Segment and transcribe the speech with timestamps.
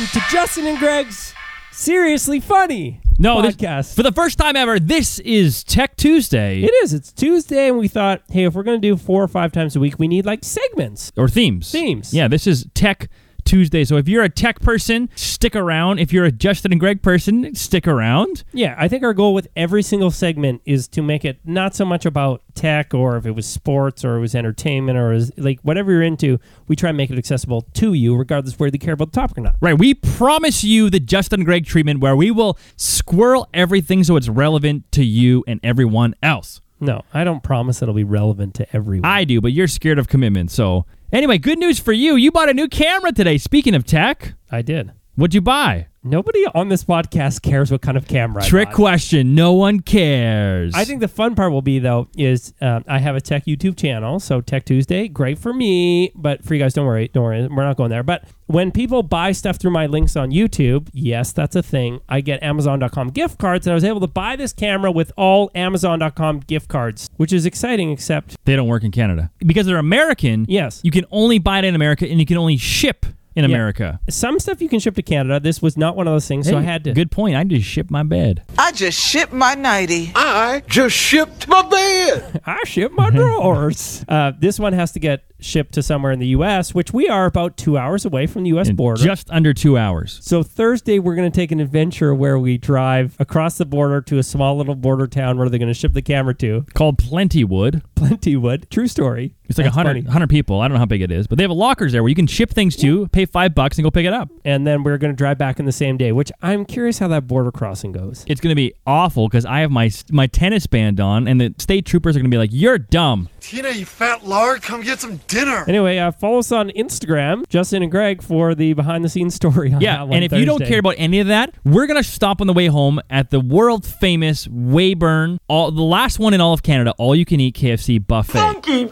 [0.00, 1.34] welcome to Justin and Greg's
[1.72, 3.94] Seriously Funny No, this- podcast.
[3.94, 6.94] for the first time ever, this is Tech Tuesday it is.
[6.94, 9.76] It's Tuesday, and we thought, hey, if we're going to do four or five times
[9.76, 11.12] a week, we need like segments.
[11.18, 11.70] or themes.
[11.70, 12.14] Themes.
[12.14, 13.10] Yeah, this is Tech
[13.50, 13.82] Tuesday.
[13.82, 15.98] So if you're a tech person, stick around.
[15.98, 18.44] If you're a Justin and Greg person, stick around.
[18.52, 21.84] Yeah, I think our goal with every single segment is to make it not so
[21.84, 25.58] much about tech or if it was sports or it was entertainment or was like
[25.62, 28.78] whatever you're into, we try and make it accessible to you, regardless of whether you
[28.78, 29.56] care about the topic or not.
[29.60, 34.14] Right, we promise you the Justin and Greg treatment where we will squirrel everything so
[34.14, 36.60] it's relevant to you and everyone else.
[36.80, 39.04] No, I don't promise it'll be relevant to everyone.
[39.10, 40.50] I do, but you're scared of commitment.
[40.50, 42.16] So, anyway, good news for you.
[42.16, 43.36] You bought a new camera today.
[43.36, 44.92] Speaking of tech, I did.
[45.14, 45.88] what'd you buy?
[46.02, 48.42] Nobody on this podcast cares what kind of camera.
[48.42, 48.74] I Trick bought.
[48.76, 49.34] question.
[49.34, 50.72] No one cares.
[50.74, 53.76] I think the fun part will be though is um, I have a tech YouTube
[53.76, 57.46] channel, so Tech Tuesday, great for me, but for you guys, don't worry, don't worry,
[57.48, 58.02] we're not going there.
[58.02, 62.00] But when people buy stuff through my links on YouTube, yes, that's a thing.
[62.08, 65.50] I get Amazon.com gift cards, and I was able to buy this camera with all
[65.54, 67.90] Amazon.com gift cards, which is exciting.
[67.90, 70.46] Except, they don't work in Canada because they're American.
[70.48, 73.04] yes, You can only buy it in America, and you can only ship
[73.36, 73.54] in Yeah.
[73.54, 74.00] America.
[74.08, 75.38] some stuff you can ship to Canada.
[75.40, 76.92] This was not one of those things, so I had to.
[76.92, 77.36] Good point.
[77.36, 78.42] I just ship my bed.
[78.58, 80.12] I just shipped my nightie.
[80.14, 82.40] I just shipped my bed.
[82.46, 84.04] I ship my drawers.
[84.08, 87.26] uh, this one has to get shipped to somewhere in the U.S., which we are
[87.26, 88.68] about two hours away from the U.S.
[88.68, 89.02] in border.
[89.02, 90.18] just under two hours.
[90.22, 94.18] So Thursday we're going to take an adventure where we drive across the border to
[94.18, 96.64] a small little border town where they're going to ship the camera to.
[96.74, 97.82] Called Plentywood.
[97.94, 99.34] Plentywood, true story.
[99.44, 100.60] It's like a That's 100, 100 people.
[100.60, 102.26] I don't know how big it is, but they have lockers there where you can
[102.28, 104.30] ship things to, pay five bucks, and go pick it up.
[104.44, 107.08] And then we're going to drive back in the same day, which I'm curious how
[107.08, 108.24] that border crossing goes.
[108.28, 111.54] It's going to be awful because I have my my tennis band on, and the
[111.58, 115.00] state troopers are going to be like, "You're dumb." Tina, you fat lard, come get
[115.00, 115.64] some dinner.
[115.66, 119.72] Anyway, uh, follow us on Instagram, Justin and Greg, for the behind the scenes story.
[119.72, 120.70] On Yeah, that one and if you don't Thursday.
[120.70, 123.86] care about any of that, we're gonna stop on the way home at the world
[123.86, 127.98] famous Weyburn, all the last one in all of Canada, all you can eat KFC
[127.98, 128.32] buffet.
[128.38, 128.88] Funky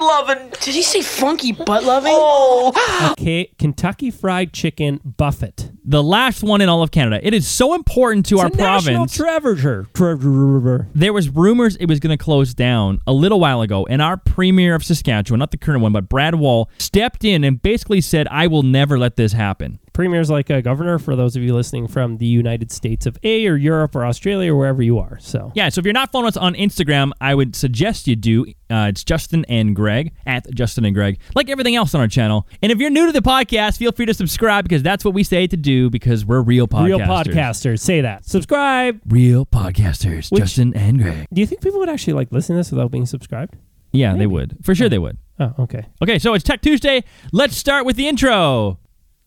[0.00, 0.48] butt loving.
[0.60, 2.12] Did he say funky butt loving?
[2.14, 5.70] Oh, K- Kentucky Fried Chicken Buffet.
[5.84, 7.20] The last one in all of Canada.
[7.26, 9.16] It is so important to It's our a national province.
[9.16, 9.86] treasure.
[9.94, 10.88] Treasure.
[10.94, 14.16] there was rumors it was going to close down a little while ago, and our
[14.16, 18.28] premier of Saskatchewan, not the current one, but Brad Wall, stepped in and basically said,
[18.30, 21.86] "I will never let this happen." Premier's like a governor for those of you listening
[21.86, 25.18] from the United States of A or Europe or Australia or wherever you are.
[25.20, 28.46] So Yeah, so if you're not following us on Instagram, I would suggest you do.
[28.70, 32.48] Uh, it's Justin and Greg at Justin and Greg, like everything else on our channel.
[32.62, 35.22] And if you're new to the podcast, feel free to subscribe because that's what we
[35.22, 36.86] say to do because we're real podcasters.
[36.86, 38.24] real podcasters say that.
[38.24, 39.02] Subscribe.
[39.06, 41.26] Real podcasters, Which- Justin and Greg.
[41.30, 43.54] Do you think people would actually like listen to this without being subscribed?
[43.92, 44.56] Yeah, they would.
[44.62, 45.18] For sure they would.
[45.38, 45.84] Oh, okay.
[46.02, 47.04] Okay, so it's Tech Tuesday.
[47.32, 48.78] Let's start with the intro.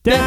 [0.05, 0.21] It's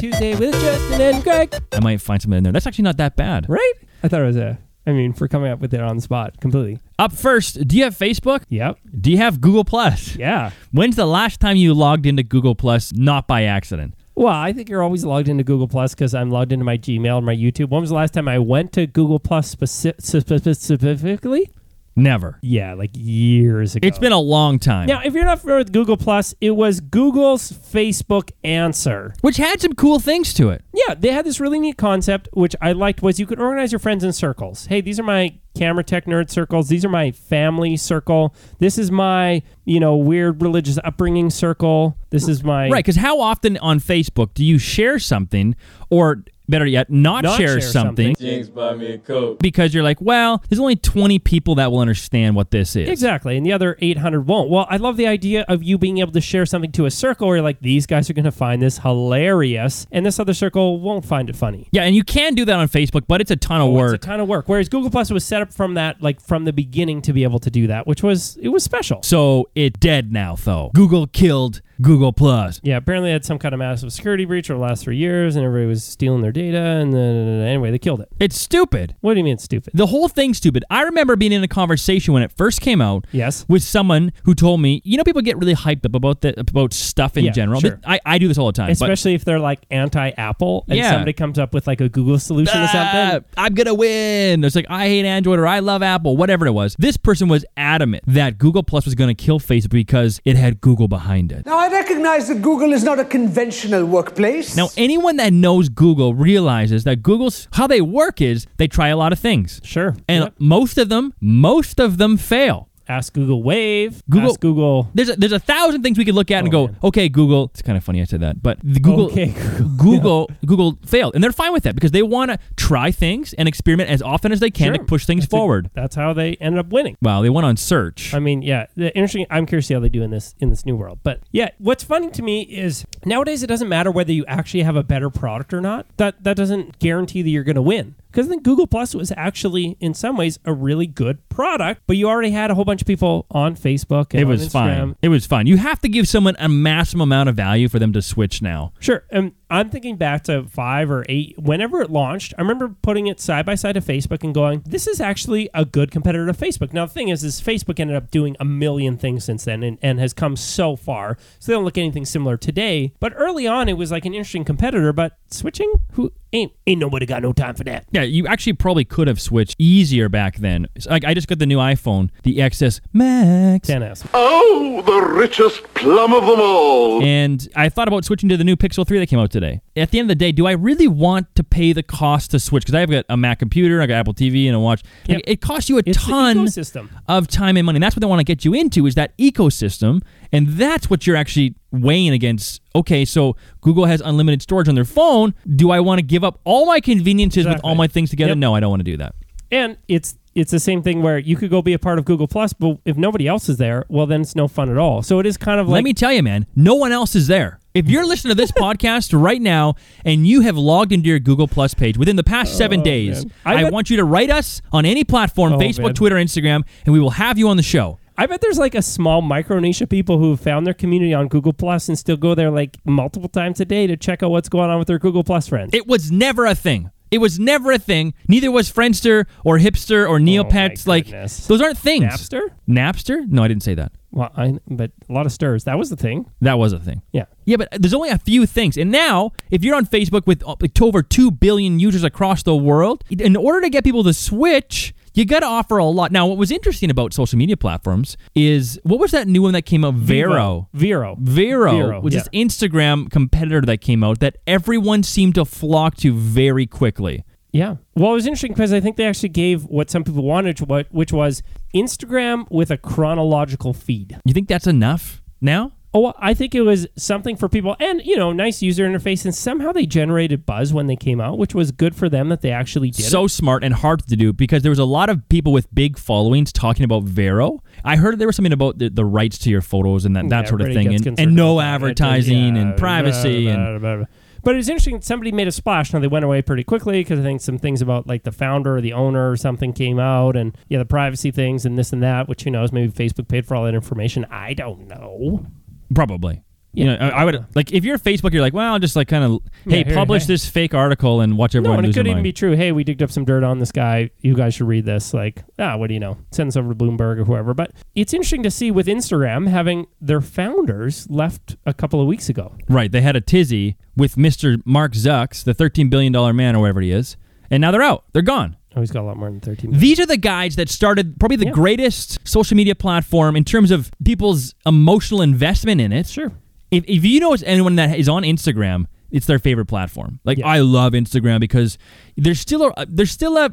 [0.00, 1.52] Tuesday with Justin and Greg.
[1.72, 2.52] I might find something in there.
[2.52, 3.48] That's actually not that bad.
[3.48, 3.72] Right?
[4.04, 4.60] I thought it was a.
[4.86, 6.78] I mean, for coming up with it on the spot completely.
[6.98, 8.44] Up first, do you have Facebook?
[8.50, 8.78] Yep.
[9.00, 10.14] Do you have Google Plus?
[10.14, 10.50] Yeah.
[10.70, 13.94] When's the last time you logged into Google Plus not by accident?
[14.14, 17.16] Well, I think you're always logged into Google Plus because I'm logged into my Gmail
[17.16, 17.70] and my YouTube.
[17.70, 21.50] When was the last time I went to Google Plus speci- specifically?
[21.94, 22.38] Never.
[22.42, 23.86] Yeah, like years ago.
[23.86, 24.86] It's been a long time.
[24.86, 29.14] Now, if you're not familiar with Google Plus, it was Google's Facebook answer.
[29.20, 30.64] which had some cool things to it.
[30.72, 33.78] Yeah, they had this really neat concept, which I liked, was you could organize your
[33.78, 34.66] friends in circles.
[34.66, 36.68] Hey, these are my camera tech nerd circles.
[36.68, 38.34] These are my family circle.
[38.58, 41.98] This is my, you know, weird religious upbringing circle.
[42.08, 45.54] This is my Right, because how often on Facebook do you share something,
[45.90, 49.36] or better yet, not, Not share, share something, something.
[49.40, 52.88] because you're like, well, there's only 20 people that will understand what this is.
[52.88, 54.50] Exactly, and the other 800 won't.
[54.50, 57.26] Well, I love the idea of you being able to share something to a circle
[57.28, 60.80] where you're like, these guys are going to find this hilarious, and this other circle
[60.80, 61.68] won't find it funny.
[61.72, 63.94] Yeah, and you can do that on Facebook, but it's a ton of Oh, work.
[63.94, 64.48] It's a ton of work.
[64.48, 67.38] Whereas Google Plus was set up from that, like from the beginning, to be able
[67.40, 69.02] to do that, which was it was special.
[69.02, 70.70] so it dead now, though.
[70.74, 72.60] Google killed Google Plus.
[72.62, 75.36] Yeah, apparently they had some kind of massive security breach over the last three years,
[75.36, 76.58] and everybody was stealing their data.
[76.58, 78.08] And then anyway, they killed it.
[78.20, 78.94] It's stupid.
[79.00, 79.72] What do you mean it's stupid?
[79.74, 80.64] The whole thing's stupid.
[80.70, 83.44] I remember being in a conversation when it first came out Yes.
[83.48, 86.72] with someone who told me, you know, people get really hyped up about the about
[86.72, 87.60] stuff in Yeah, general.
[87.60, 87.80] sure.
[87.84, 88.66] I, I do this all the time.
[88.68, 90.90] but- Especially if they're like anti-Apple, and Yeah.
[90.90, 93.24] somebody comes up with like a Google solution or something.
[93.36, 94.44] I'm gonna win.
[94.44, 96.76] It's like I hate Android or I love Apple, whatever it was.
[96.78, 100.88] This person was adamant that Google Plus was gonna kill Facebook because it had Google
[100.88, 101.46] behind it.
[101.46, 104.56] Now, I recognize that Google is not a conventional workplace.
[104.56, 108.96] Now, anyone that knows Google realizes that Google's how they work is they try a
[108.96, 109.60] lot of things.
[109.64, 109.96] Sure.
[110.08, 110.34] And Yep.
[110.38, 112.68] most of them, most of them fail.
[112.88, 114.02] Ask Google Wave.
[114.10, 114.90] Google- Ask Google.
[114.94, 116.76] There's a, there's a thousand things we could look at and Oh, go, man.
[116.84, 117.44] okay, Google.
[117.52, 119.26] It's kind of funny I said that, but the Google, Okay,
[119.76, 123.32] Google, Google Google failed, and they're fine with that because they want to try things
[123.34, 125.70] and experiment as often as they can to push things That's a- forward.
[125.74, 126.96] that's how they ended up winning.
[127.02, 128.14] Well, they went on search.
[128.14, 129.26] I mean, yeah, the interesting.
[129.30, 131.00] I'm curious to see how they do in this in this new world.
[131.02, 134.76] But yeah, what's funny to me is nowadays it doesn't matter whether you actually have
[134.76, 135.86] a better product or not.
[135.98, 137.94] That that doesn't guarantee that you're going to win.
[138.10, 141.80] Because I think Google Plus was actually, in some ways, a really good product.
[141.86, 144.12] But you already had a whole bunch of people on Facebook.
[144.12, 144.96] And it was fine.
[145.02, 145.46] It was fine.
[145.46, 148.72] You have to give someone a maximum amount of value for them to switch now.
[148.80, 149.04] Sure.
[149.10, 153.20] And I'm thinking back to five or eight, whenever it launched, I remember putting it
[153.20, 156.72] side by side to Facebook and going, this is actually a good competitor to Facebook.
[156.72, 159.78] Now, the thing is, is Facebook ended up doing a million things since then and,
[159.82, 161.18] and has come so far.
[161.38, 162.94] So they don't look anything similar today.
[162.98, 164.92] But early on, it was like an interesting competitor.
[164.92, 167.86] But switching, who ain't, ain't nobody got no time for that.
[167.92, 170.66] Yeah, you actually probably could have switched easier back then.
[170.74, 174.06] It's Like I just got the new iPhone, the XS Max, 10S.
[174.14, 177.02] Oh, the richest plum of them all.
[177.02, 179.60] and I thought about switching to the new Pixel 3 that came out today.
[179.76, 182.40] At the end of the day, do I really want to pay the cost to
[182.40, 182.64] switch?
[182.64, 184.82] Because I've got a Mac computer, I got Apple TV, and a watch.
[185.08, 185.20] Like, Yep.
[185.26, 186.88] It costs you a It's the ton ecosystem.
[187.08, 187.76] of time and money.
[187.76, 190.02] And that's what they want to get you into is that ecosystem,
[190.32, 192.62] and that's what you're actually weighing against.
[192.74, 195.34] Okay, so Google has unlimited storage on their phone.
[195.56, 198.30] Do I want to give up all my conveniences with all my things together?
[198.30, 198.38] Yep.
[198.38, 199.14] No, I don't want to do that.
[199.50, 202.26] And it's it's the same thing where you could go be a part of Google
[202.26, 205.02] Plus, but if nobody else is there, well, then it's no fun at all.
[205.02, 207.26] So it is kind of like Let me tell you, man, no one else is
[207.26, 207.60] there.
[207.74, 209.74] If you're listening to this podcast right now
[210.04, 213.24] and you have logged into your Google Plus page within the past seven oh, days,
[213.24, 213.64] Oh, man.
[213.64, 215.94] I I, want you to write us on any platform Oh, Facebook, man.
[215.94, 217.98] Twitter, Instagram, and we will have you on the show.
[218.22, 221.26] I bet there's like a small micro niche of people who found their community on
[221.26, 224.48] Google Plus and still go there like multiple times a day to check out what's
[224.48, 225.74] going on with their Google Plus friends.
[225.74, 226.92] It was never a thing.
[227.10, 228.14] It was never a thing.
[228.28, 230.86] Neither was Friendster or Hipster or Neopets.
[230.86, 231.48] like Oh goodness.
[231.48, 232.04] those aren't things.
[232.04, 232.42] Napster?
[232.68, 233.28] Napster?
[233.28, 233.90] No, I didn't say that.
[234.12, 235.64] Well, I but a lot of stirs.
[235.64, 236.30] That was the thing.
[236.42, 237.02] That was a thing.
[237.10, 237.24] Yeah.
[237.44, 238.76] Yeah, but there's only a few things.
[238.76, 242.54] And now, if you're on Facebook with uh, like over 2 billion users across the
[242.54, 246.12] world, in order to get people to switch, you got to offer a lot.
[246.12, 249.62] Now, what was interesting about social media platforms is what was that new one that
[249.62, 249.94] came out?
[249.94, 250.68] Vero.
[250.72, 251.16] Vero.
[251.20, 252.20] Vero, Vero, was yeah.
[252.20, 257.24] this Instagram competitor that came out that everyone seemed to flock to very quickly.
[257.52, 257.76] Yeah.
[257.94, 260.86] Well, it was interesting because I think they actually gave what some people wanted, what
[260.90, 261.42] which was
[261.74, 264.18] Instagram with a chronological feed.
[264.24, 265.72] You think that's enough now?
[265.94, 269.34] Oh, I think it was something for people, and you know, nice user interface, and
[269.34, 272.50] somehow they generated buzz when they came out, which was good for them that they
[272.50, 273.04] actually did.
[273.04, 273.28] so it.
[273.28, 276.50] smart and hard to do because there was a lot of people with big followings
[276.50, 277.62] talking about Vero.
[277.84, 280.44] I heard there was something about the, the rights to your photos and that, that
[280.44, 283.96] Yeah, sort of thing, and, and no advertising Yeah, and privacy blah, and blah, blah,
[283.98, 284.06] blah.
[284.44, 285.00] But it's interesting.
[285.02, 285.92] Somebody made a splash.
[285.92, 288.76] Now they went away pretty quickly because I think some things about like the founder
[288.76, 292.02] or the owner or something came out, and yeah, the privacy things and this and
[292.02, 292.28] that.
[292.28, 292.72] Which who knows?
[292.72, 294.26] Maybe Facebook paid for all that information.
[294.30, 295.46] I don't know.
[295.94, 296.42] Probably.
[296.74, 299.06] You know, I, I would like if you're Facebook, you're like, well, I'll just like
[299.06, 300.28] kind of, hey, here, publish hey.
[300.28, 301.74] this fake article and watch everyone.
[301.74, 302.24] No, and it lose could their even mind.
[302.24, 302.52] be true.
[302.56, 304.08] Hey, we digged up some dirt on this guy.
[304.20, 305.12] You guys should read this.
[305.12, 306.16] Like, ah, what do you know?
[306.30, 307.52] Send this over to Bloomberg or whoever.
[307.52, 312.30] But it's interesting to see with Instagram having their founders left a couple of weeks
[312.30, 312.56] ago.
[312.70, 312.90] Right.
[312.90, 314.62] They had a tizzy with Mr.
[314.64, 317.18] Mark Zucks, the $13 billion man or whatever he is,
[317.50, 318.04] and now they're out.
[318.14, 318.56] They're gone.
[318.74, 319.80] Oh, he's got a lot more than 13 million.
[319.80, 321.50] These are the guys that started probably the Yeah.
[321.52, 326.06] greatest social media platform in terms of people's emotional investment in it.
[326.06, 326.32] Sure.
[326.70, 330.20] If, if you know anyone that is on Instagram, it's their favorite platform.
[330.24, 330.46] Like Yeah.
[330.48, 331.76] I love Instagram because
[332.16, 333.50] there's still a there's still a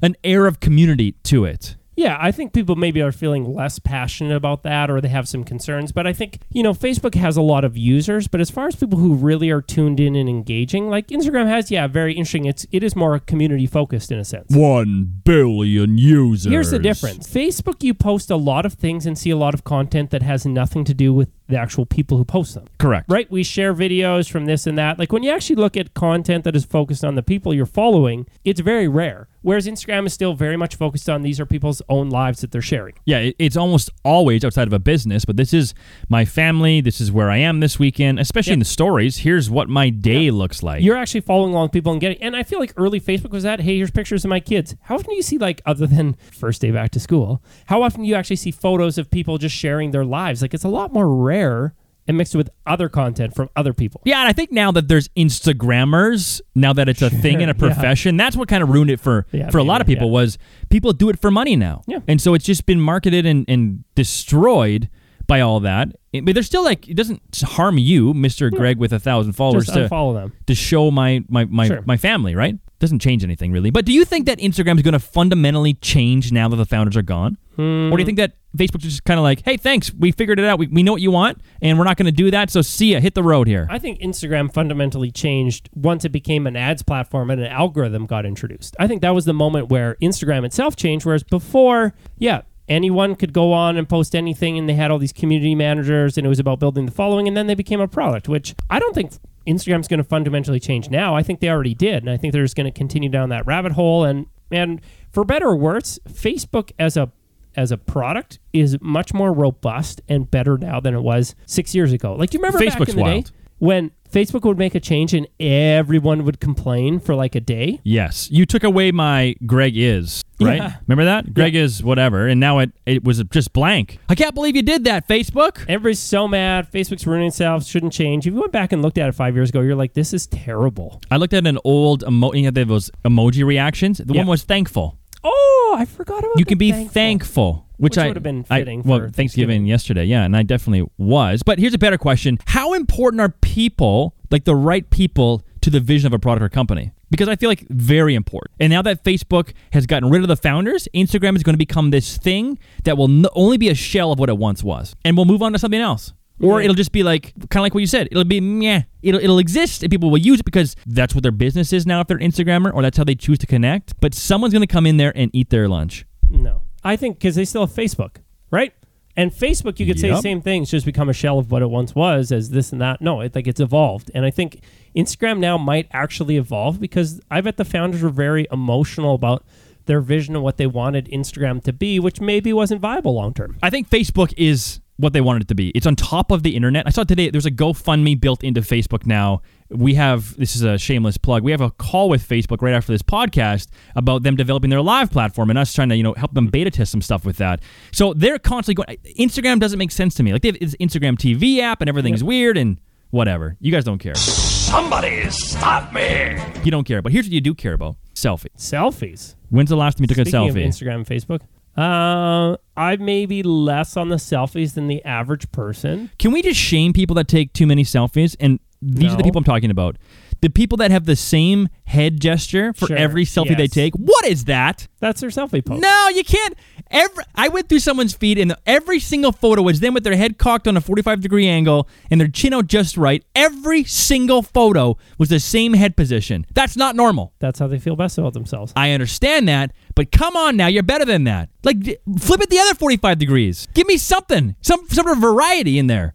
[0.00, 1.74] an air of community to it.
[1.94, 5.44] Yeah, I think people maybe are feeling less passionate about that or they have some
[5.44, 5.92] concerns.
[5.92, 8.76] But I think, you know, Facebook has a lot of users, but as far as
[8.76, 12.46] people who really are tuned in and engaging, like Instagram has, yeah, very interesting.
[12.46, 14.46] It's it is more community focused in a sense.
[14.50, 16.50] One billion users.
[16.50, 17.28] Here's the difference.
[17.28, 20.46] Facebook, you post a lot of things and see a lot of content that has
[20.46, 22.64] nothing to do with the actual people who post them.
[22.78, 23.10] Correct.
[23.10, 23.30] Right?
[23.30, 24.98] We share videos from this and that.
[24.98, 28.26] Like when you actually look at content that is focused on the people you're following,
[28.44, 29.28] it's very rare.
[29.42, 32.62] Whereas Instagram is still very much focused on these are people's own lives that they're
[32.62, 32.94] sharing.
[33.04, 35.74] Yeah, it's almost always outside of a business, but this is
[36.08, 36.80] my family.
[36.80, 39.18] This is where I am this weekend, especially in the stories.
[39.18, 40.82] Here's what my day looks like.
[40.82, 42.22] You're actually following along with people and getting.
[42.22, 43.60] And I feel like early Facebook was that.
[43.60, 44.76] Hey, here's pictures of my kids.
[44.82, 47.42] How often do you see like other than first day back to school?
[47.66, 50.42] How often do you actually see photos of people just sharing their lives?
[50.42, 51.74] Like it's a lot more rare
[52.08, 54.00] and mixed with other content from other people.
[54.04, 57.54] yeah, and I think now that there's Instagrammers, now that it's a thing in a
[57.54, 60.08] profession, that's what kind of ruined it for Yeah, for a lot of maybe, people
[60.08, 60.12] yeah.
[60.14, 60.38] was
[60.70, 61.82] people do it for money now.
[61.86, 62.00] Yeah.
[62.08, 64.88] And so it's just been marketed and, and destroyed
[65.26, 65.88] by all that.
[66.12, 68.50] It- but there's still like it doesn't harm you, Mr.
[68.50, 70.32] Greg with a thousand followers Just to unfollow them.
[70.46, 71.82] to show my my my, Sure.
[71.86, 72.56] my family, right?
[72.82, 73.70] Doesn't change anything really.
[73.70, 76.96] But do you think that Instagram is going to fundamentally change now that the founders
[76.96, 77.38] are gone?
[77.52, 78.04] Or do you hmm.
[78.06, 80.58] think that Facebook's just kind of like, hey, thanks, we figured it out.
[80.58, 82.50] We, we know what you want, and we're not going to do that.
[82.50, 83.68] So see ya, hit the road here.
[83.70, 88.26] I think Instagram fundamentally changed once it became an ads platform and an algorithm got
[88.26, 88.74] introduced.
[88.80, 93.32] I think that was the moment where Instagram itself changed, whereas before, yeah, anyone could
[93.32, 96.40] go on and post anything and they had all these community managers and it was
[96.40, 99.12] about building the following and then they became a product, which I don't think
[99.46, 101.14] Instagram's going to fundamentally change now.
[101.14, 102.02] I think they already did.
[102.02, 104.80] And I think they're just going to continue down that rabbit hole and and
[105.10, 107.10] for better or worse, Facebook as a
[107.54, 111.92] as a product is much more robust and better now than it was six years
[111.92, 112.14] ago.
[112.14, 113.24] Like, do you remember back Facebook's in the wild.
[113.24, 113.30] day
[113.62, 117.78] when Facebook would make a change and everyone would complain for like a day?
[117.84, 120.56] Yes, you took away my Greg is right.
[120.56, 120.74] Yeah.
[120.88, 123.98] Remember that Greg is whatever, and now it it was just blank.
[124.08, 125.60] I can't believe you did that, Facebook.
[125.68, 126.70] Everybody's so mad.
[126.72, 127.64] Facebook's ruining itself.
[127.64, 128.26] Shouldn't change.
[128.26, 130.26] If you went back and looked at it five years ago, you're like, this is
[130.26, 131.00] terrible.
[131.10, 133.98] I looked at an old emo- you know, those emoji reactions.
[133.98, 134.22] The Yeah.
[134.22, 134.98] one was thankful.
[135.24, 136.38] Oh, I forgot about.
[136.38, 136.92] You can be thankful.
[136.92, 139.66] thankful, which, Which I would've been I- well, for Thanksgiving, Thanksgiving.
[139.66, 141.42] yesterday, yeah, and I definitely was.
[141.42, 145.80] But here's a better question: How important are people, like the right people, to the
[145.80, 146.92] vision of a product or company?
[147.10, 148.52] Because I feel like very important.
[148.58, 151.90] And now that Facebook has gotten rid of the founders, Instagram is going to become
[151.90, 155.16] this thing that will n- only be a shell of what it once was, and
[155.16, 156.14] we'll move on to something else.
[156.40, 156.64] Or Yeah.
[156.64, 158.08] it'll just be like kind of like what you said.
[158.10, 158.82] It'll be meh.
[159.02, 162.00] It'll it'll exist and people will use it because that's what their business is now
[162.00, 163.98] if they're an Instagrammer or that's how they choose to connect.
[164.00, 166.04] But someone's going to come in there and eat their lunch.
[166.30, 168.16] No, I think because they still have Facebook,
[168.50, 168.72] right?
[169.14, 170.62] And Facebook, you could say the same thing.
[170.62, 173.02] It's just become a shell of what it once was, as this and that.
[173.02, 174.62] No, it, like it's evolved, and I think
[174.96, 179.44] Instagram now might actually evolve because I bet the founders were very emotional about
[179.84, 183.58] their vision of what they wanted Instagram to be, which maybe wasn't viable long term.
[183.62, 185.70] I think Facebook is what they wanted it to be.
[185.70, 186.86] It's on top of the internet.
[186.86, 189.42] I saw today there's a GoFundMe built into Facebook now.
[189.68, 191.42] We have this is a shameless plug.
[191.42, 195.10] We have a call with Facebook right after this podcast about them developing their live
[195.10, 197.60] platform and us trying to you know help them beta test some stuff with that.
[197.90, 198.98] So they're constantly going.
[199.18, 200.32] Instagram doesn't make sense to me.
[200.32, 202.78] Like they have this Instagram TV app and everything's weird and
[203.10, 203.56] whatever.
[203.60, 204.14] You guys don't care.
[204.14, 206.38] Somebody stop me!
[206.64, 207.02] You don't care.
[207.02, 208.54] But here's what you do care about: selfie.
[208.56, 209.34] Selfies.
[209.50, 210.66] When's the last time you took Speaking a of selfie?
[210.66, 211.40] Instagram and Facebook,
[211.76, 216.10] uh, I may be less on the selfies than the average person.
[216.18, 218.36] Can we just shame people that take too many selfies?
[218.40, 219.24] And these are the No.
[219.24, 219.96] people I'm talking about.
[220.42, 223.70] The people that have the same head gesture for Sure, every selfie they yes.
[223.70, 223.94] take.
[223.94, 224.88] What is that?
[224.98, 225.80] That's their selfie post.
[225.80, 226.54] No, you can't.
[226.90, 230.38] Every I went through someone's feed and every single photo was them with their head
[230.38, 233.24] cocked on a 45 degree angle and their chin out just right.
[233.36, 236.44] Every single photo was the same head position.
[236.52, 237.32] That's not normal.
[237.38, 238.72] That's how they feel best about themselves.
[238.74, 241.50] I understand that, but come on now, you're better than that.
[241.62, 243.68] Like d- flip it the other 45 degrees.
[243.74, 246.14] Give me something, some some sort of variety in there.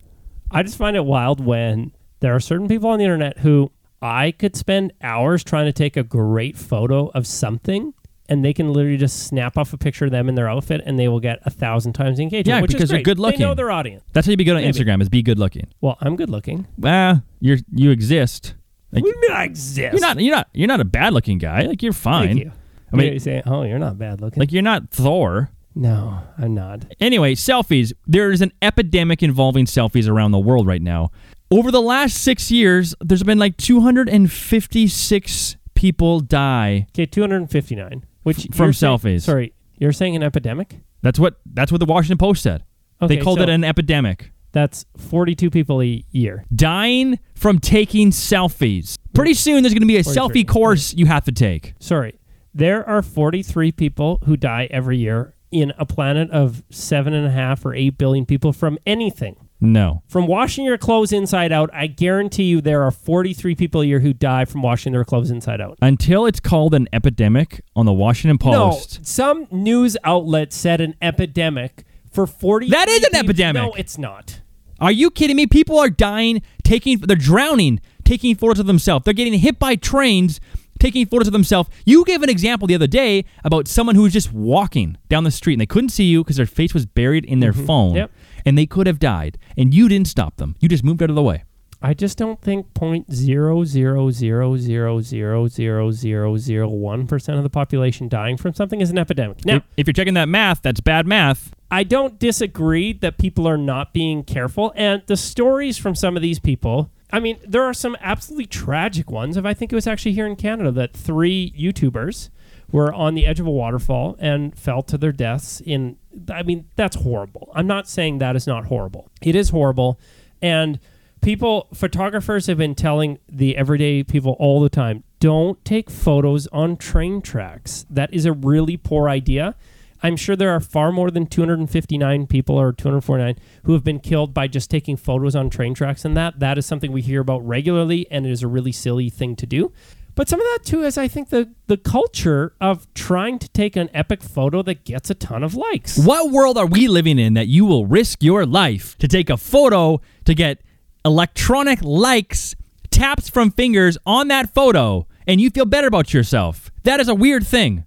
[0.52, 4.32] I just find it wild when there are certain people on the internet who I
[4.32, 7.94] could spend hours trying to take a great photo of something
[8.30, 11.00] and they can literally just snap off a picture of them in their outfit and
[11.00, 12.48] they will get a thousand times engagement.
[12.48, 13.40] Yeah, which because is they're good looking.
[13.40, 14.04] They know their audience.
[14.14, 14.78] That's how you be good on Maybe.
[14.78, 15.68] Instagram is be good looking.
[15.82, 16.68] Well, I'm good looking.
[16.78, 18.54] Well, you're you exist.
[18.92, 19.94] Like, We exist.
[19.94, 21.64] you're not you're not you're not a bad looking guy.
[21.64, 22.28] Like you're fine.
[22.28, 22.52] Thank you.
[22.92, 24.40] I mean, you say, oh, you're not bad looking.
[24.40, 25.50] like you're not Thor.
[25.76, 26.86] no, I'm not.
[27.02, 27.92] Anyway, selfies.
[28.06, 31.12] There is an epidemic involving selfies around the world right now.
[31.50, 36.88] Over the last six years, there's been like 256 people die.
[36.92, 38.06] Okay, 259.
[38.24, 39.22] Which from you're saying- selfies.
[39.22, 40.82] sorry, you're saying an epidemic?
[41.02, 42.64] That's what that's what the Washington Post said.
[43.02, 44.32] Okay, they called so it an epidemic.
[44.52, 46.44] That's 42 people a year.
[46.54, 48.98] Dying from taking selfies.
[49.14, 50.44] Pretty soon, there's going to be a 43.
[50.44, 51.76] selfie course you have to take.
[51.80, 52.20] Sorry,
[52.54, 57.32] there are 43 people who die every year in a planet of seven and a
[57.32, 59.36] half or eight billion people from anything.
[59.60, 60.04] No.
[60.08, 64.00] From washing your clothes inside out, I guarantee you there are 43 people a year
[64.00, 65.78] who die from washing their clothes inside out.
[65.82, 69.00] Until it's called an epidemic on the Washington Post.
[69.00, 72.70] No, some news outlet said an epidemic for 40.
[72.70, 73.62] That is an epidemic.
[73.62, 74.42] No, it's not.
[74.80, 75.48] Are you kidding me?
[75.48, 79.06] People are dying, taking, they're drowning, taking photos of themselves.
[79.06, 80.40] They're getting hit by trains,
[80.80, 81.70] taking photos of themselves.
[81.84, 85.32] You gave an example the other day about someone who was just walking down the
[85.32, 87.66] street and they couldn't see you because their face was buried in their mm-hmm.
[87.66, 87.96] phone.
[87.96, 88.12] Yep.
[88.48, 89.38] And they could have died.
[89.58, 90.56] And you didn't stop them.
[90.60, 91.44] You just moved out of the way.
[91.80, 97.38] I just don't think point zero zero zero zero zero zero zero zero one percent
[97.38, 99.46] of the population dying from something is an epidemic.
[99.46, 101.54] Now, If, if you're checking that math, that's bad math.
[101.70, 106.24] I don't disagree that people are not being careful, and the stories from some of
[106.24, 106.90] these people.
[107.12, 109.38] I mean, there are some absolutely tragic ones.
[109.38, 112.32] If I think it was actually here in Canada that three YouTubers
[112.72, 115.62] were on the edge of a waterfall and fell to their deaths.
[115.62, 115.98] In,
[116.32, 117.52] I mean, that's horrible.
[117.56, 119.10] I'm not saying that is not horrible.
[119.22, 120.00] It is horrible,
[120.42, 120.80] and
[121.22, 126.78] people, photographers have been telling the everyday people all the time, don't take photos on
[126.78, 127.86] train tracks.
[127.90, 129.56] That is a really poor idea.
[130.04, 134.34] I'm sure there are far more than 259 people or 249 who have been killed
[134.34, 136.40] by just taking photos on train tracks and that.
[136.40, 139.48] That is something we hear about regularly and it is a really silly thing to
[139.48, 139.72] do.
[140.18, 143.76] But some of that too is I think the the culture of trying to take
[143.76, 145.96] an epic photo that gets a ton of likes.
[145.96, 149.38] What world are we living in that you will risk your life to take a
[149.38, 150.64] photo to get
[151.06, 152.56] electronic likes,
[152.90, 156.72] taps from fingers on that photo, and you feel better about yourself?
[156.82, 157.86] That is a weird thing.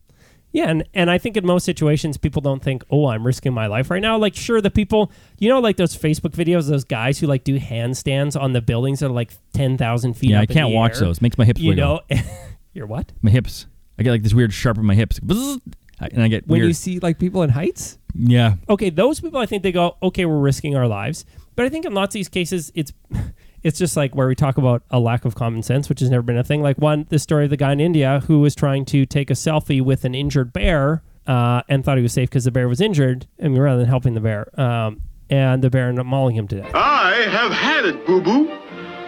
[0.53, 3.67] Yeah, and, and I think in most situations people don't think, oh, I'm risking my
[3.69, 4.19] life right now.
[4.19, 7.59] Like, sure, the people, you know, like those Facebook videos, those guys who like do
[7.61, 10.31] handstands on the buildings that are like ten thousand feet.
[10.31, 11.01] Yeah, I can't watch air.
[11.03, 11.21] those.
[11.23, 12.01] Makes my hips You wiggle.
[12.11, 12.21] know,
[12.73, 13.13] you're what?
[13.23, 13.67] My hips.
[13.99, 15.21] I get like this weird sharp in my hips.
[15.21, 15.61] Bzzz,
[16.01, 16.69] And I get When weird.
[16.69, 18.55] you see like people in heights, yeah.
[18.69, 21.25] Okay, those people, I think they go, okay, we're risking our lives.
[21.55, 22.93] But I think in lots of these cases, it's
[23.63, 26.23] it's just like where we talk about a lack of common sense, which has never
[26.23, 26.63] been a thing.
[26.63, 29.35] Like one, the story of the guy in India who was trying to take a
[29.35, 32.81] selfie with an injured bear uh, and thought he was safe because the bear was
[32.81, 36.49] injured, and rather than helping the bear, um, and the bear ended up mauling him
[36.49, 36.73] to death.
[36.75, 38.51] I have had it, boo boo.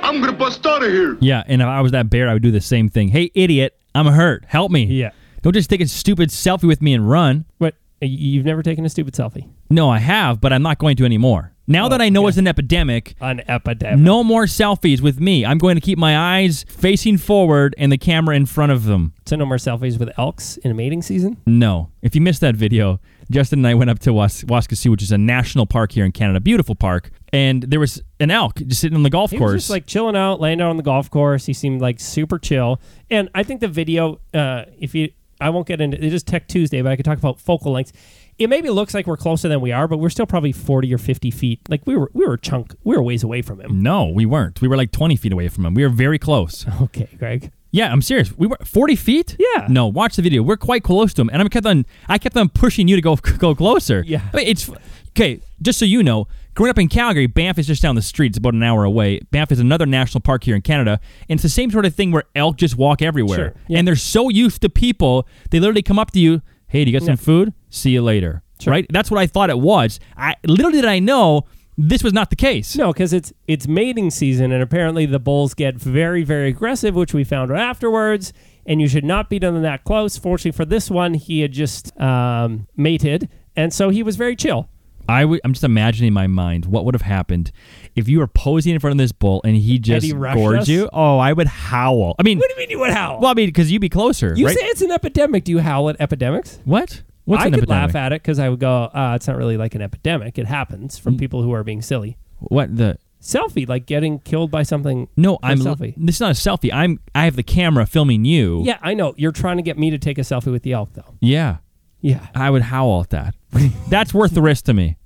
[0.03, 1.17] I'm gonna bust out of here.
[1.21, 3.09] Yeah, and if I was that bear, I would do the same thing.
[3.09, 4.45] Hey, idiot, I'm hurt.
[4.47, 4.85] Help me.
[4.85, 5.11] Yeah.
[5.43, 7.45] Don't just take a stupid selfie with me and run.
[7.59, 9.49] But you've never taken a stupid selfie?
[9.71, 11.52] No, I have, but I'm not going to anymore.
[11.67, 12.31] Now that I know okay.
[12.31, 14.01] it's an epidemic, An epidemic.
[14.01, 15.45] no more selfies with me.
[15.47, 19.15] I'm going to keep my eyes facing forward and the camera in front of them.
[19.27, 21.37] So no more selfies with elks in a mating season?
[21.47, 21.91] No.
[22.03, 22.99] If you missed that video,
[23.31, 26.41] Justin and I went up to Was- which is a national park here in Canada,
[26.41, 29.53] beautiful park, and there was an elk just sitting on the golf He course.
[29.53, 31.47] was just like chilling out, laying out on the golf course.
[31.47, 32.81] He seemed like super chill.
[33.11, 36.23] And I think the video, uh, if you, I won't get into it, it is
[36.23, 37.93] Tech Tuesday, but I could talk about focal lengths.
[38.39, 40.99] It maybe looks like we're closer than we are, but we're still probably forty or
[40.99, 41.61] fifty feet.
[41.69, 43.83] Like we were, we were a chunk, we were ways away from him.
[43.83, 44.61] no, we weren't.
[44.61, 45.75] We were like 20 feet away from him.
[45.75, 46.65] We were very close.
[46.83, 47.53] Okay, Greg.
[47.71, 48.37] Yeah, I'm serious.
[48.37, 49.37] We were 40 feet.
[49.39, 49.67] Yeah.
[49.69, 50.43] No, watch the video.
[50.43, 51.87] We're quite close to him, and I kept on.
[52.09, 54.03] I kept on pushing you to go go closer.
[54.07, 54.23] Yeah.
[54.33, 54.69] I mean, it's
[55.11, 55.41] okay.
[55.63, 58.29] Just so you know, growing up in Calgary, Banff is just down the street.
[58.33, 59.21] It's about an hour away.
[59.31, 62.11] Banff is another national park here in Canada, and it's the same sort of thing
[62.13, 63.79] where elk just walk everywhere, Sure, yeah.
[63.79, 66.43] and they're so used to people, they literally come up to you.
[66.73, 67.53] Hey, do you got some food?
[67.69, 68.43] See you later.
[68.67, 68.87] Right?
[68.89, 70.01] That's what I thought it was.
[70.17, 71.45] I little did I know
[71.77, 72.75] this was not the case.
[72.77, 77.13] No, because it's it's mating season, and apparently the bulls get very, very aggressive, which
[77.13, 78.33] we found out afterwards.
[78.65, 80.17] And you should not be done that close.
[80.17, 84.71] Fortunately for this one, he had just um, mated, and so he was very chill.
[85.13, 87.53] I would, I'm just imagining in my mind what would have happened
[87.95, 90.57] if you were posing in front of this bull and he just he rushed gored
[90.61, 90.69] us?
[90.69, 90.89] you.
[90.93, 92.15] Oh, I would howl.
[92.19, 93.21] I mean, What do you mean you would howl?
[93.21, 94.57] well, I mean, because you'd be closer, you right?
[94.59, 95.45] say it's an epidemic.
[95.45, 96.59] Do you howl at epidemics?
[96.65, 97.03] what?
[97.25, 97.95] What's I an could epidemic?
[97.95, 100.39] laugh at it because I would go, uh, "It's not really like an epidemic.
[100.39, 101.03] It happens Mm.
[101.03, 102.99] from people who are being silly." What the?
[103.21, 105.07] Selfie, like getting killed by something.
[105.17, 105.61] No, I'm.
[105.61, 105.95] selfie.
[105.97, 106.73] This is not a selfie.
[106.73, 106.99] I'm.
[107.15, 108.63] I have the camera filming you.
[108.65, 109.15] Yeah, I know.
[109.17, 111.15] You're trying to get me to take a selfie with the elk, though.
[111.21, 111.59] Yeah.
[112.01, 113.37] Yeah, I would howl at that.
[113.89, 114.97] That's worth the risk to me.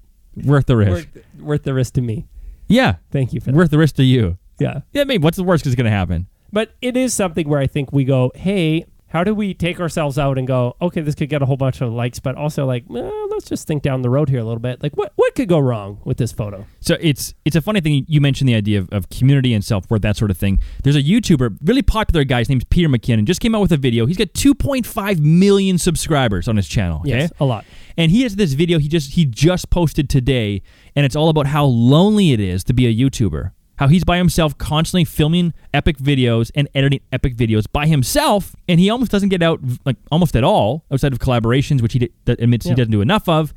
[0.45, 0.91] Worth the risk.
[0.91, 2.27] worth, worth the risk to me.
[2.69, 2.97] yeah.
[3.11, 3.57] Thank you for that.
[3.57, 4.37] Worth the risk to you.
[4.59, 5.05] yeah, Yeah.
[5.05, 5.23] Maybe.
[5.23, 6.27] What's the worst that's going to happen?
[6.53, 10.19] but it is something where I think we go, "Hey, how do we take ourselves
[10.19, 12.85] out and go, okay, this could get a whole bunch of likes, but also like,
[12.87, 14.83] well, let's just think down the road here a little bit.
[14.83, 16.67] Like, what what could go wrong with this photo?
[16.81, 19.91] So it's it's a funny thing you mentioned the idea of, of community and self
[19.91, 20.61] worth that sort of thing.
[20.83, 22.41] There's a YouTuber, really popular guy.
[22.41, 23.25] His name's Peter McKinnon.
[23.25, 24.05] Just came out with a video.
[24.05, 26.99] He's got 2.5 million subscribers on his channel.
[27.01, 27.65] Okay, Yes, a lot.
[27.97, 30.61] and he has this video he just he just posted today,
[30.95, 33.53] and it's all about how lonely it is to be a YouTuber.
[33.79, 38.81] How he's by himself, constantly filming epic videos and editing epic videos by himself, and
[38.81, 42.11] he almost doesn't get out like almost at all outside of collaborations, which he d-
[42.27, 43.53] admits he doesn't do enough of.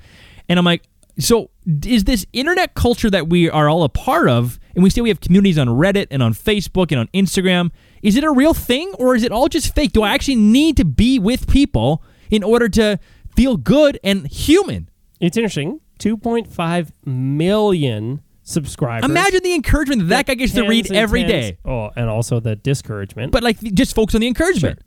[0.49, 0.83] And I'm like,
[1.17, 1.51] so
[1.85, 5.09] is this internet culture that we are all a part of, and we say we
[5.09, 7.71] have communities on Reddit and on Facebook and on Instagram?
[8.01, 9.91] Is it a real thing, or is it all just fake?
[9.91, 12.99] Do I actually need to be with people in order to
[13.35, 14.89] feel good and human?
[15.19, 15.81] It's interesting.
[15.99, 19.09] 2.5 million subscribers.
[19.09, 21.57] Imagine the encouragement that that guy gets to read and every tens- day.
[21.65, 23.31] Oh, and also the discouragement.
[23.31, 24.79] But like, just focus on the encouragement.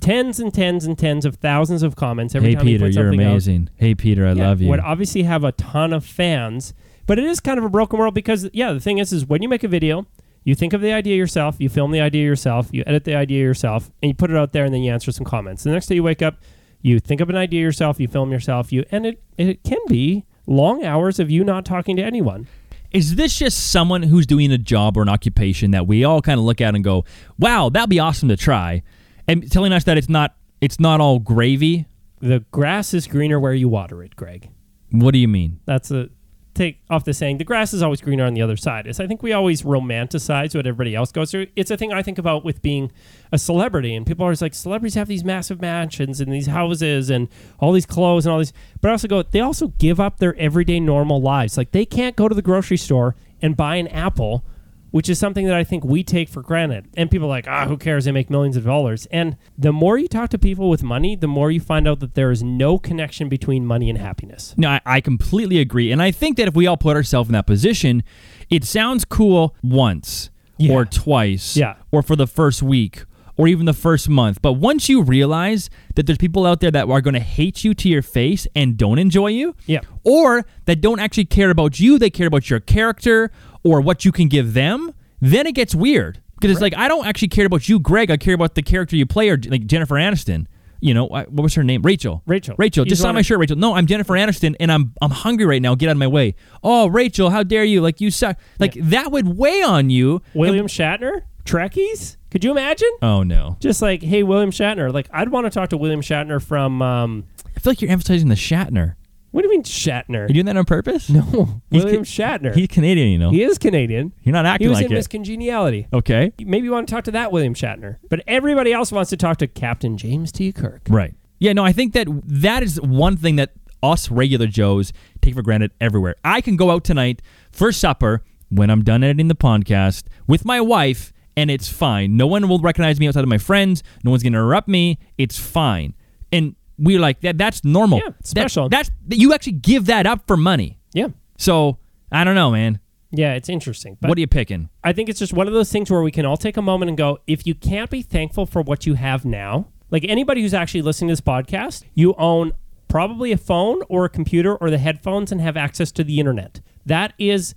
[0.00, 2.94] tens and tens and tens of thousands of comments every Hey time you Peter, put
[2.94, 3.30] you're something out.
[3.32, 3.68] amazing.
[3.76, 4.68] Hey Peter, I Yeah, love you.
[4.68, 6.72] Would obviously have a ton of fans,
[7.06, 9.42] but it is kind of a broken world because yeah, the thing is, is when
[9.42, 10.06] you make a video,
[10.44, 13.42] you think of the idea yourself, you film the idea yourself, you edit the idea
[13.42, 15.64] yourself, and you put it out there, and then you answer some comments.
[15.64, 16.36] The next day you wake up,
[16.80, 20.24] you think of an idea yourself, you film yourself, you and it it can be
[20.46, 22.46] long hours of you not talking to anyone.
[22.92, 26.38] Is this just someone who's doing a job or an occupation that we all kind
[26.38, 27.04] of look at and go,
[27.38, 28.82] "Wow, that'd be awesome to try,"
[29.26, 31.86] and telling us that it's not it's not all gravy?
[32.20, 34.48] The grass is greener where you water it, Greg.
[34.90, 35.60] What do you mean?
[35.66, 36.08] That's a
[36.58, 39.06] take off the saying the grass is always greener on the other side is I
[39.06, 41.46] think we always romanticize what everybody else goes through.
[41.56, 42.90] It's a thing I think about with being
[43.32, 47.10] a celebrity and people are always like celebrities have these massive mansions and these houses
[47.10, 47.28] and
[47.60, 50.34] all these clothes and all these but I also go they also give up their
[50.36, 51.56] everyday normal lives.
[51.56, 54.44] Like they can't go to the grocery store and buy an apple
[54.90, 56.86] which is something that I think we take for granted.
[56.96, 58.04] And people are like, ah, who cares?
[58.06, 59.06] They make millions of dollars.
[59.10, 62.14] And the more you talk to people with money, the more you find out that
[62.14, 64.54] there is no connection between money and happiness.
[64.56, 65.92] No, I, I completely agree.
[65.92, 68.02] And I think that if we all put ourselves in that position,
[68.50, 70.72] it sounds cool once Yeah.
[70.74, 71.74] or twice Yeah.
[71.92, 73.04] or for the first week
[73.36, 74.42] or even the first month.
[74.42, 77.72] But once you realize that there's people out there that are going to hate you
[77.72, 79.82] to your face and don't enjoy you, Yeah.
[80.02, 83.30] or that don't actually care about you, they care about your character
[83.64, 86.20] or what you can give them, then it gets weird.
[86.34, 88.10] Because it's like, I don't actually care about you, Greg.
[88.12, 90.46] I care about the character you play, or like Jennifer Aniston.
[90.80, 91.82] You know, I- what was her name?
[91.82, 92.22] Rachel.
[92.26, 92.54] Rachel.
[92.56, 92.84] Rachel.
[92.84, 93.56] You Just sign my shirt, Rachel.
[93.56, 95.74] No, I'm Jennifer Aniston, and I'm I'm hungry right now.
[95.74, 96.36] Get out of my way.
[96.62, 97.80] Oh, Rachel, how dare you?
[97.80, 98.38] Like you suck.
[98.60, 100.22] Like that would weigh on you.
[100.34, 101.22] William Shatner?
[101.44, 102.16] Trekkies?
[102.30, 102.90] Could you imagine?
[103.02, 103.56] Oh no.
[103.58, 104.92] Just like, hey, William Shatner.
[104.92, 107.24] Like, I'd want to talk to William Shatner from, um,
[107.56, 108.94] I feel like you're emphasizing the Shatner.
[109.30, 110.26] What do you mean Shatner?
[110.28, 111.08] You doing that on purpose?
[111.10, 112.54] no, He's William ca- Shatner.
[112.54, 113.30] He's Canadian, you know.
[113.30, 114.12] he is Canadian.
[114.22, 114.94] You're not He acting was like in it.
[114.96, 115.86] Miss Congeniality.
[115.92, 116.32] okay.
[116.40, 117.96] Maybe you want to talk to that William Shatner.
[118.08, 120.52] But everybody else wants to talk to Captain James T.
[120.52, 120.82] Kirk.
[120.88, 121.14] Right.
[121.38, 125.42] Yeah, no, I think that that is one thing that us regular Joes take for
[125.42, 126.16] granted everywhere.
[126.24, 130.60] I can go out tonight for supper when I'm done editing the podcast with my
[130.60, 132.16] wife, and it's fine.
[132.16, 133.84] No one will recognize me outside of my friends.
[134.02, 134.98] No one's going to interrupt me.
[135.16, 135.94] It's fine.
[136.32, 137.36] And we're like, that.
[137.38, 137.98] that's normal.
[137.98, 138.68] Yeah, it's That- special.
[138.68, 140.78] that's You actually give that up for money.
[140.92, 141.08] Yeah.
[141.36, 141.78] So,
[142.12, 142.80] I don't know, man.
[143.10, 143.96] Yeah, it's interesting.
[144.00, 144.68] But what are you picking?
[144.84, 146.88] I think it's just one of those things where we can all take a moment
[146.90, 150.52] and go, if you can't be thankful for what you have now, like anybody who's
[150.54, 152.52] actually listening to this podcast, you own
[152.86, 156.60] probably a phone or a computer or the headphones and have access to the internet.
[156.84, 157.54] That is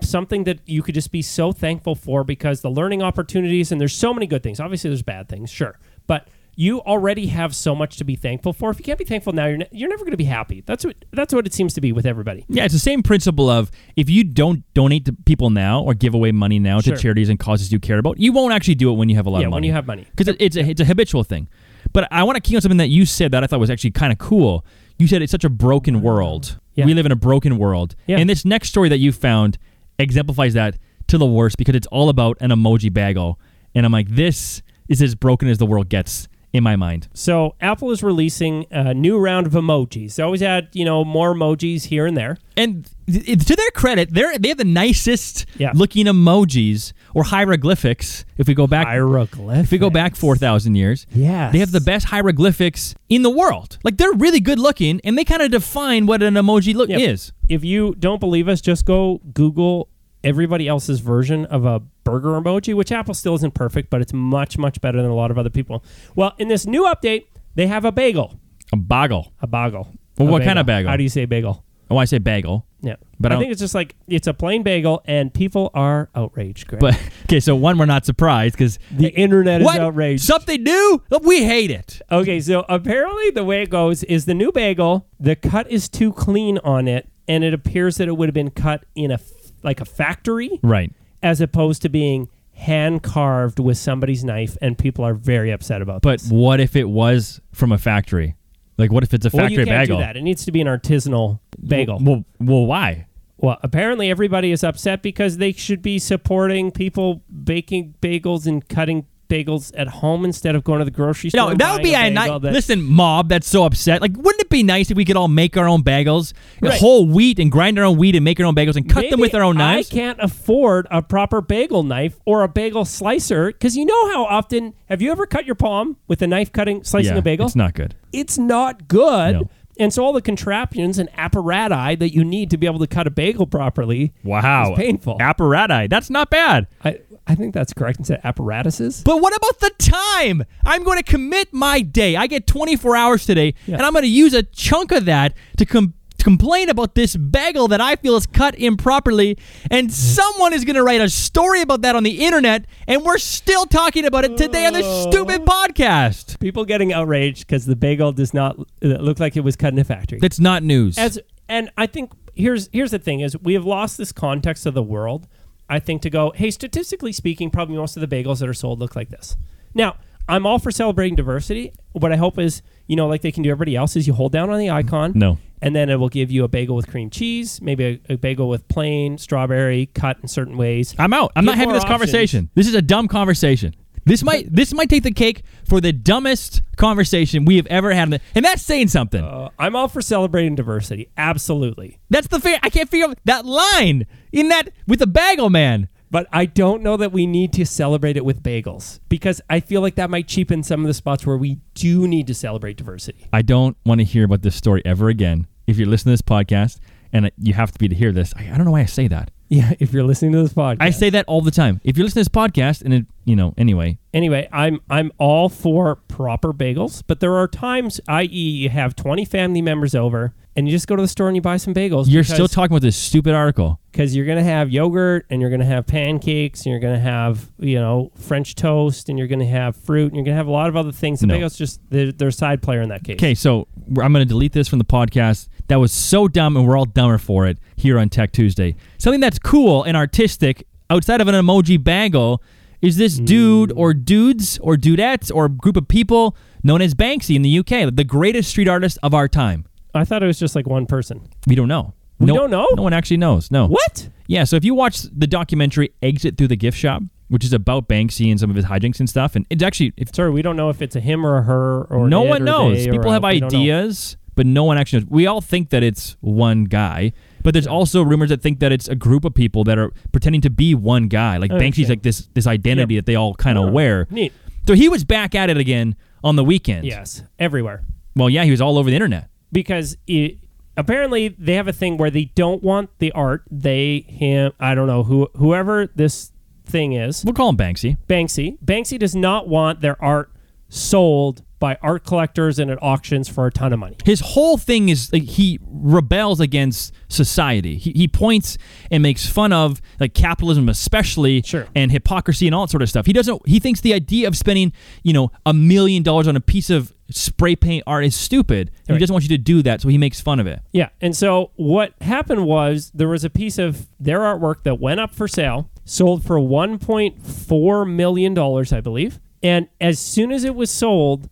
[0.00, 3.94] something that you could just be so thankful for because the learning opportunities and there's
[3.94, 4.60] so many good things.
[4.60, 8.70] Obviously, there's bad things, sure, but you already have so much to be thankful for.
[8.70, 10.62] If you can't be thankful now, you're, ne- you're never going to be happy.
[10.64, 12.44] That's what that's what it seems to be with everybody.
[12.48, 16.14] Yeah, it's the same principle of if you don't donate to people now or give
[16.14, 16.96] away money now Sure.
[16.96, 19.26] to charities and causes you care about, you won't actually do it when you have
[19.26, 19.56] a lot Yeah, of money.
[19.58, 20.06] when you have money.
[20.10, 21.46] because it, it's a it's a habitual thing.
[21.92, 23.92] But I want to key on something that you said that I thought was actually
[23.92, 24.64] kind of cool.
[24.98, 26.58] You said it's such a broken world.
[26.74, 26.86] Yeah.
[26.86, 28.18] We live in a broken world, Yeah.
[28.18, 29.56] and this next story that you found
[29.98, 30.76] exemplifies that
[31.08, 33.38] to the worst because it's all about an emoji bagel,
[33.74, 37.08] and I'm like, this is as broken as the world gets in my mind.
[37.14, 40.14] So Apple is releasing a new round of emojis.
[40.16, 42.38] They always add, you know, more emojis here and there.
[42.56, 45.72] And th- to their credit, they're they have the nicest Yeah.
[45.74, 48.24] looking emojis or hieroglyphics.
[48.38, 49.66] If we go back, Hieroglyphics.
[49.66, 53.30] if we go back four thousand years, yeah, they have the best hieroglyphics in the
[53.30, 53.78] world.
[53.84, 57.00] Like they're really good looking, and they kind of define what an emoji look Yep.
[57.00, 57.32] is.
[57.48, 59.88] If you don't believe us, just go Google
[60.24, 64.58] everybody else's version of a burger emoji, which Apple still isn't perfect, but it's much,
[64.58, 65.84] much better than a lot of other people.
[66.14, 68.38] Well, in this new update, they have a bagel.
[68.72, 69.32] A bagel.
[69.40, 69.88] A bagel.
[70.18, 70.90] Well, A what kind of bagel?
[70.90, 71.64] How do you say bagel?
[71.88, 72.66] Oh, I say bagel.
[72.80, 72.96] Yeah.
[73.18, 76.66] But I I, think it's just like it's a plain bagel and people are outraged,
[76.66, 76.80] Greg.
[76.80, 80.24] But okay, so one, we're not surprised because the internet is what outraged.
[80.24, 81.02] something new?
[81.22, 82.00] We hate it.
[82.10, 86.12] Okay, so apparently the way it goes is the new bagel, the cut is too
[86.12, 89.18] clean on it, and it appears that it would have been cut in a
[89.66, 90.90] like a factory, Right.
[91.22, 96.00] as opposed to being hand carved with somebody's knife, and people are very upset about.
[96.00, 96.30] But this.
[96.30, 98.34] what if it was from a factory?
[98.78, 99.98] Like, what if it's a well, factory you can't bagel?
[99.98, 100.16] do that.
[100.16, 101.98] It needs to be an artisanal bagel.
[102.02, 103.06] Well, well, why?
[103.38, 109.04] Well, apparently everybody is upset because they should be supporting people baking bagels and cutting
[109.28, 111.50] bagels at home instead of going to the grocery store.
[111.50, 112.30] No, that would be a a nice.
[112.42, 114.00] Listen, mob, that's so upset.
[114.00, 116.78] Like, wouldn't it be nice if we could all make our own bagels, Right.
[116.78, 119.20] whole wheat, and grind our own wheat and make our own bagels and cut them
[119.20, 119.90] with our own knives?
[119.90, 124.24] I can't afford a proper bagel knife or a bagel slicer because you know how
[124.24, 127.46] often have you ever cut your palm with a knife cutting slicing yeah, a bagel?
[127.46, 127.94] It's not good.
[128.12, 129.34] It's not good.
[129.34, 129.50] No.
[129.78, 133.06] And so all the contraptions and apparati that you need to be able to cut
[133.06, 134.12] a bagel properly.
[134.24, 135.18] Wow, It's painful.
[135.18, 135.88] Apparati.
[135.90, 136.66] That's not bad.
[136.84, 139.02] I I think that's correct instead of apparatuses.
[139.04, 140.44] But what about the time?
[140.64, 142.14] I'm going to commit my day.
[142.14, 143.74] I get 24 hours today, Yeah.
[143.76, 145.95] and I'm going to use a chunk of that to com- to
[146.26, 149.38] complain about this bagel that I feel is cut improperly.
[149.70, 153.18] And someone is going to write a story about that on the internet, and we're
[153.18, 156.40] still talking about it today on this stupid podcast.
[156.40, 159.78] People getting outraged because the bagel does not uh, look like it was cut in
[159.78, 160.18] a factory.
[160.18, 160.98] That's not news.
[160.98, 164.74] as and I think here's here's the thing is we have lost this context of
[164.74, 165.28] the world.
[165.68, 168.80] I think to go, hey, statistically speaking, probably most of the bagels that are sold
[168.80, 169.36] look like this.
[169.74, 169.96] Now,
[170.28, 171.72] I'm all for celebrating diversity.
[171.92, 174.32] What I hope is, you know, like they can do everybody else, is you hold
[174.32, 175.12] down on the icon.
[175.14, 175.38] No.
[175.62, 178.48] And then it will give you a bagel with cream cheese, maybe a, a bagel
[178.48, 180.94] with plain strawberry cut in certain ways.
[180.98, 181.32] I'm out.
[181.34, 181.92] I'm not having this options.
[181.92, 182.50] conversation.
[182.54, 183.74] This is a dumb conversation.
[184.04, 188.20] This might this might take the cake for the dumbest conversation we have ever had,
[188.34, 189.22] and that's saying something.
[189.22, 191.10] Uh, I'm all for celebrating diversity.
[191.16, 191.98] Absolutely.
[192.08, 192.58] that's the fair.
[192.62, 195.88] I can't figure out that line in that with the bagel man.
[196.16, 199.82] But I don't know that we need to celebrate it with bagels because I feel
[199.82, 203.28] like that might cheapen some of the spots where we do need to celebrate diversity.
[203.34, 205.46] I don't want to hear about this story ever again.
[205.66, 206.80] If you're listening to this podcast,
[207.12, 209.08] and you have to be to hear this, I, I don't know why I say
[209.08, 209.30] that.
[209.48, 210.78] Yeah, if you're listening to this podcast.
[210.80, 211.80] I say that all the time.
[211.84, 215.48] If you're listening to this podcast, and it, you know, anyway, anyway, I'm I'm all
[215.48, 220.66] for proper bagels, but there are times, i.e., you have 20 family members over, and
[220.66, 222.06] you just go to the store and you buy some bagels.
[222.08, 223.78] you're still talking about this stupid article.
[223.92, 227.76] because you're gonna have yogurt, and you're gonna have pancakes, and you're gonna have you
[227.78, 230.76] know French toast, and you're gonna have fruit, and you're gonna have a lot of
[230.76, 231.20] other things.
[231.20, 231.38] The No.
[231.38, 233.16] bagels just they're, they're a side player in that case.
[233.16, 235.48] Okay, so we're- I'm going to delete this from the podcast.
[235.68, 238.76] That was so dumb, and we're all dumber for it here on Tech Tuesday.
[238.98, 242.42] Something that's cool and artistic outside of an emoji bagel
[242.80, 243.24] is this hmm.
[243.24, 247.94] dude or dudes or dudettes or group of people known as Banksy in the UK,
[247.94, 249.64] the greatest street artist of our time.
[249.94, 251.26] I thought it was just like one person.
[251.46, 251.94] We don't know.
[252.18, 252.68] We no, don't know?
[252.74, 253.50] No one actually knows.
[253.50, 253.66] No.
[253.66, 254.08] What?
[254.26, 257.88] Yeah, so if you watch the documentary Exit Through the Gift Shop, which is about
[257.88, 260.56] Banksy and some of his hijinks and stuff, and it's actually if Sorry, we don't
[260.56, 262.86] know if it's a him or a her or no one knows.
[262.86, 265.08] People have ideas, but no one actually knows.
[265.10, 268.86] We all think that it's one guy, but there's also rumors that think that it's
[268.86, 271.36] a group of people that are pretending to be one guy.
[271.38, 271.92] Like Oh, Banksy's okay.
[271.94, 272.98] like this this identity Yeah.
[273.00, 274.06] that they all kind of Oh, wear.
[274.10, 274.32] Neat.
[274.68, 276.84] So he was back at it again on the weekend.
[276.86, 277.82] Yes, everywhere.
[278.14, 279.28] Well, yeah, he was all over the internet.
[279.52, 280.38] because it,
[280.76, 283.42] apparently they have a thing where they don't want the art.
[283.50, 286.32] They, him, I don't know who, whoever this
[286.64, 287.96] thing is, We'll call him Banksy.
[288.08, 288.58] Banksy.
[288.64, 290.32] Banksy does not want their art
[290.68, 293.96] sold by art collectors and at auctions for a ton of money.
[294.04, 297.76] His whole thing is like he rebels against society.
[297.76, 298.58] He, he points
[298.90, 301.66] and makes fun of like capitalism, especially, Sure.
[301.74, 303.06] and hypocrisy and all that sort of stuff.
[303.06, 303.48] He doesn't.
[303.48, 306.92] He thinks the idea of spending you know a million dollars on a piece of
[307.10, 308.68] spray paint art is stupid.
[308.70, 308.94] And Right.
[308.96, 310.60] He doesn't want you to do that, so he makes fun of it.
[310.72, 310.88] Yeah.
[311.00, 315.14] And so what happened was there was a piece of their artwork that went up
[315.14, 319.20] for sale, sold for $1.4 million, I believe.
[319.42, 321.28] And as soon as it was sold,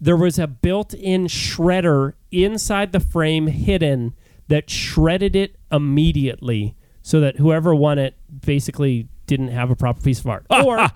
[0.00, 4.14] there was a built in shredder inside the frame hidden
[4.48, 10.20] that shredded it immediately so that whoever won it basically didn't have a proper piece
[10.20, 10.46] of art.
[10.50, 10.88] Or,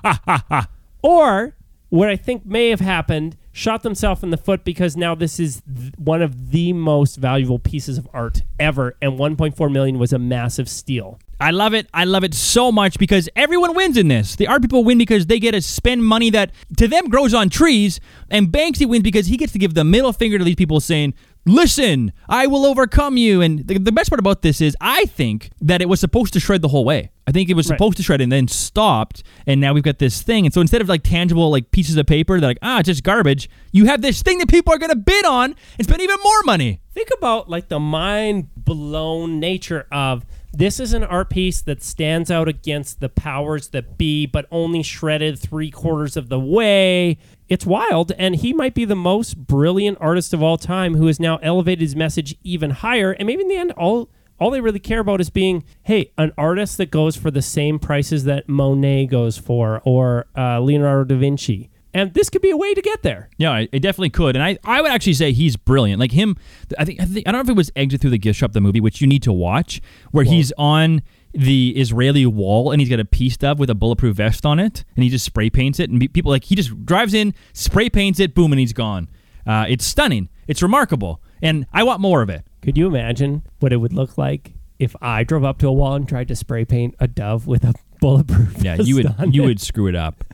[1.02, 1.56] or
[1.88, 5.62] what I think may have happened, shot themselves in the foot because now this is
[5.62, 10.18] th- one of the most valuable pieces of art ever, and 1.4 million was a
[10.18, 11.18] massive steal.
[11.40, 11.88] I love it.
[11.94, 14.35] I love it so much because everyone wins in this.
[14.37, 17.48] The art people win because they get to spend money that to them grows on
[17.48, 20.81] trees, and Banksy wins because he gets to give the middle finger to these people
[20.81, 21.14] saying,
[21.46, 23.40] Listen, I will overcome you.
[23.40, 26.40] And the, the best part about this is, I think that it was supposed to
[26.40, 27.11] shred the whole way.
[27.27, 27.79] I think it was Right.
[27.79, 30.44] supposed to shred and then stopped, and now we've got this thing.
[30.44, 33.03] And so instead of like tangible like pieces of paper, they're like, ah, it's just
[33.03, 33.48] garbage.
[33.72, 36.42] You have this thing that people are going to bid on and spend even more
[36.44, 36.81] money.
[36.92, 42.30] Think about like the mind blown nature of this is an art piece that stands
[42.30, 47.18] out against the powers that be, but only shredded three quarters of the way.
[47.48, 51.20] It's wild, and he might be the most brilliant artist of all time who has
[51.20, 53.12] now elevated his message even higher.
[53.12, 56.32] And maybe in the end, all all they really care about is being, hey, an
[56.38, 61.18] artist that goes for the same prices that Monet goes for or uh, Leonardo da
[61.18, 61.70] Vinci.
[61.94, 63.31] And this could be a way to get there.
[63.38, 65.98] Yeah, it it definitely could, and I, I would actually say he's brilliant.
[65.98, 66.37] Like him,
[66.79, 68.53] I think, I think I don't know if it was Exit Through the Gift Shop,
[68.53, 72.88] the movie, which you need to watch, where he's on the Israeli wall and he's
[72.88, 75.81] got a peace dove with a bulletproof vest on it, and he just spray paints
[75.81, 79.09] it, and people like he just drives in, spray paints it, boom, and he's gone.
[79.46, 80.29] Uh, it's stunning.
[80.46, 82.44] It's remarkable, and I want more of it.
[82.61, 85.94] Could you imagine what it would look like if I drove up to a wall
[85.94, 88.62] and tried to spray paint a dove with a bulletproof?
[88.62, 89.46] Yeah, you would you it?
[89.46, 90.24] would screw it up.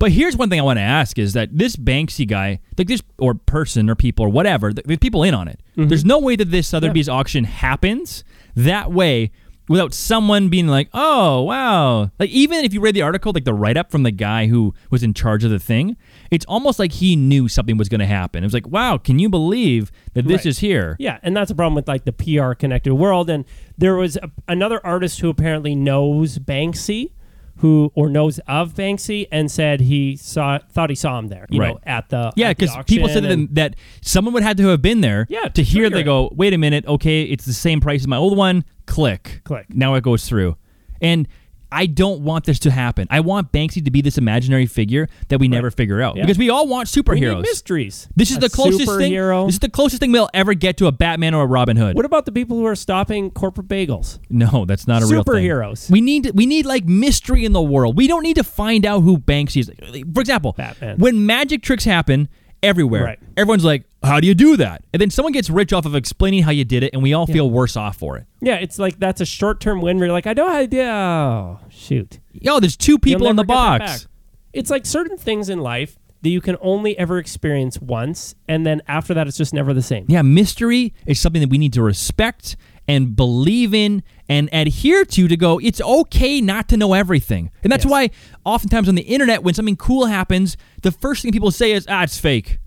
[0.00, 3.02] But here's one thing I want to ask is that this Banksy guy, like this
[3.18, 5.60] or person or people or whatever, th- there's people in on it.
[5.76, 5.88] Mm-hmm.
[5.88, 8.24] There's no way that this Sotheby's auction happens
[8.56, 9.30] that way
[9.68, 13.52] without someone being like, "Oh, wow." Like even if you read the article, like the
[13.52, 15.96] write up from the guy who was in charge of the thing,
[16.30, 18.42] it's almost like he knew something was going to happen.
[18.42, 20.46] It was like, "Wow, can you believe that this Right.
[20.46, 23.28] is here?" Yeah, and that's a problem with like the PR connected world.
[23.28, 23.44] And
[23.76, 27.10] there was a, another artist who apparently knows Banksy,
[27.58, 31.46] who or knows of Banksy, and said he saw thought he saw him there.
[31.50, 31.74] You Right.
[31.74, 35.00] know, at the Yeah, because people said auction that, someone would have to have been
[35.00, 36.04] there Yeah, to to hear they it.
[36.04, 38.64] go, wait a minute, okay, it's the same price as my old one.
[38.86, 39.40] Click.
[39.44, 39.66] Click.
[39.70, 40.56] Now it goes through.
[41.00, 41.28] And
[41.70, 43.06] I don't want this to happen.
[43.10, 46.22] I want Banksy to be this imaginary figure that we never figure out Yeah.
[46.22, 47.42] because we all want We need superheroes.
[47.42, 48.08] mysteries.
[48.16, 49.12] This is A the closest thing.
[49.12, 51.94] This is the closest thing we'll ever get to a Batman or a Robin Hood.
[51.94, 54.18] What about the people who are stopping corporate bagels?
[54.30, 55.34] No, that's not a real thing.
[55.34, 55.90] Superheroes.
[55.90, 57.96] We need we need like mystery in the world.
[57.96, 59.70] We don't need to find out who Banksy is.
[60.14, 60.96] For example, Batman.
[60.98, 62.28] when magic tricks happen
[62.62, 63.18] everywhere, Right.
[63.36, 66.42] everyone's like, "How do you do that?" And then someone gets rich off of explaining
[66.42, 68.24] how you did it, and we all feel worse off for it.
[68.40, 70.66] Yeah, it's like that's a short term win where you're like, I know how to
[70.66, 72.18] do Oh, shoot.
[72.32, 74.08] Yo, there's two people in the never get that box.
[74.52, 78.82] It's like certain things in life that you can only ever experience once, and then
[78.88, 80.04] after that, it's just never the same.
[80.08, 82.56] Yeah, mystery is something that we need to respect
[82.88, 87.50] and believe in and adhere to to go, it's okay not to know everything.
[87.62, 87.90] And that's Yes.
[87.90, 88.10] why
[88.44, 92.02] oftentimes on the internet, when something cool happens, the first thing people say is, ah,
[92.02, 92.58] it's fake.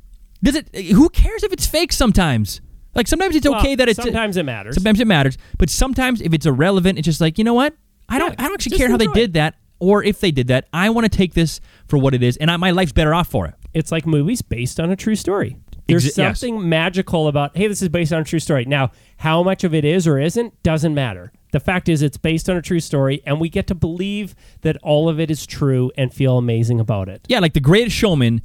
[0.43, 2.61] Does it who cares if it's fake sometimes?
[2.95, 4.75] Like sometimes it's Well, okay that it's sometimes it matters.
[4.75, 5.37] Sometimes it matters.
[5.57, 7.75] But sometimes if it's irrelevant, it's just like, you know what?
[8.09, 9.55] I don't Yeah, I don't actually care how they enjoy did that.
[9.79, 12.51] Or if they did that, I want to take this for what it is, and
[12.51, 13.55] I, my life's better off for it.
[13.73, 15.57] It's like movies based on a true story.
[15.87, 16.39] There's Exi- yes.
[16.39, 18.65] something magical about, hey, this is based on a true story.
[18.65, 21.31] Now, how much of it is or isn't doesn't matter.
[21.51, 24.77] The fact is, it's based on a true story, and we get to believe that
[24.81, 27.21] all of it is true and feel amazing about it.
[27.27, 28.41] Yeah, like the greatest showman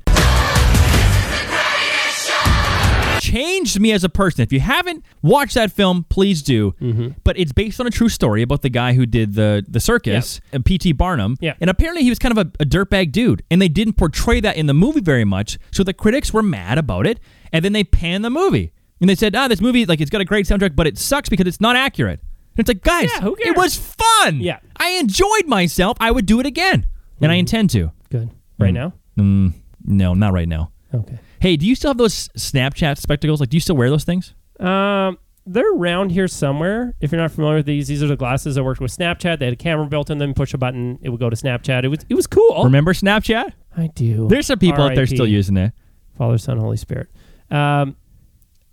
[3.36, 4.42] changed me as a person.
[4.42, 6.72] If you haven't watched that film, please do.
[6.80, 7.08] Mm-hmm.
[7.24, 10.40] But it's based on a true story about the guy who did the the circus,
[10.52, 10.92] and P.T.
[10.92, 11.36] Barnum.
[11.40, 11.54] Yeah.
[11.60, 14.56] And apparently he was kind of a, a dirtbag dude, and they didn't portray that
[14.56, 15.58] in the movie very much.
[15.72, 17.20] So the critics were mad about it,
[17.52, 18.72] and then they panned the movie.
[19.00, 21.28] And they said, "Ah, this movie like it's got a great soundtrack, but it sucks
[21.28, 22.20] because it's not accurate."
[22.56, 24.40] And it's like, guys, Yeah, who it was fun.
[24.40, 24.60] Yeah.
[24.76, 25.96] I enjoyed myself.
[26.00, 26.86] I would do it again,
[27.20, 27.92] and I intend to.
[28.10, 28.30] Good.
[28.58, 28.94] Right now?
[29.18, 29.52] Mm,
[29.84, 30.70] no, not right now.
[30.94, 31.18] Okay.
[31.40, 33.40] Hey, do you still have those Snapchat spectacles?
[33.40, 34.34] Like, do you still wear those things?
[34.58, 36.94] Um, they're around here somewhere.
[37.00, 39.38] If you're not familiar with these, these are the glasses I worked with Snapchat.
[39.38, 40.32] They had a camera built in them.
[40.34, 41.84] Push a button, it would go to Snapchat.
[41.84, 42.64] It was it was cool.
[42.64, 43.52] Remember Snapchat?
[43.76, 44.28] I do.
[44.28, 45.72] There's some people out there still using it.
[46.16, 47.08] Father, Son, Holy Spirit.
[47.50, 47.96] Um,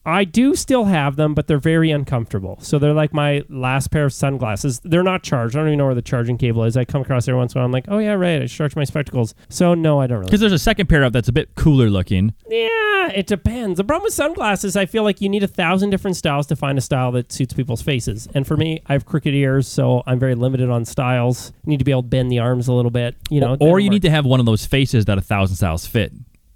[0.06, 2.58] I do still have them, but they're very uncomfortable.
[2.62, 4.82] So they're like my last pair of sunglasses.
[4.84, 5.56] They're not charged.
[5.56, 6.76] I don't even know where the charging cable is.
[6.76, 7.66] I come across every once in a while.
[7.66, 8.42] I'm like, oh yeah, right.
[8.42, 9.34] I charge my spectacles.
[9.50, 10.28] So no, I don't really.
[10.28, 12.34] Because there's a second pair of that's a bit cooler looking.
[12.50, 13.78] Yeah, it depends.
[13.78, 16.78] The problem with sunglasses, I feel like you need a thousand different styles to find
[16.78, 18.28] a style that suits people's faces.
[18.34, 21.54] And for me, I have crooked ears, so I'm very limited on styles.
[21.64, 23.16] You need to be able to bend the arms a little bit.
[23.30, 25.88] You know, or you need to have one of those faces that a thousand styles
[25.88, 26.12] fit,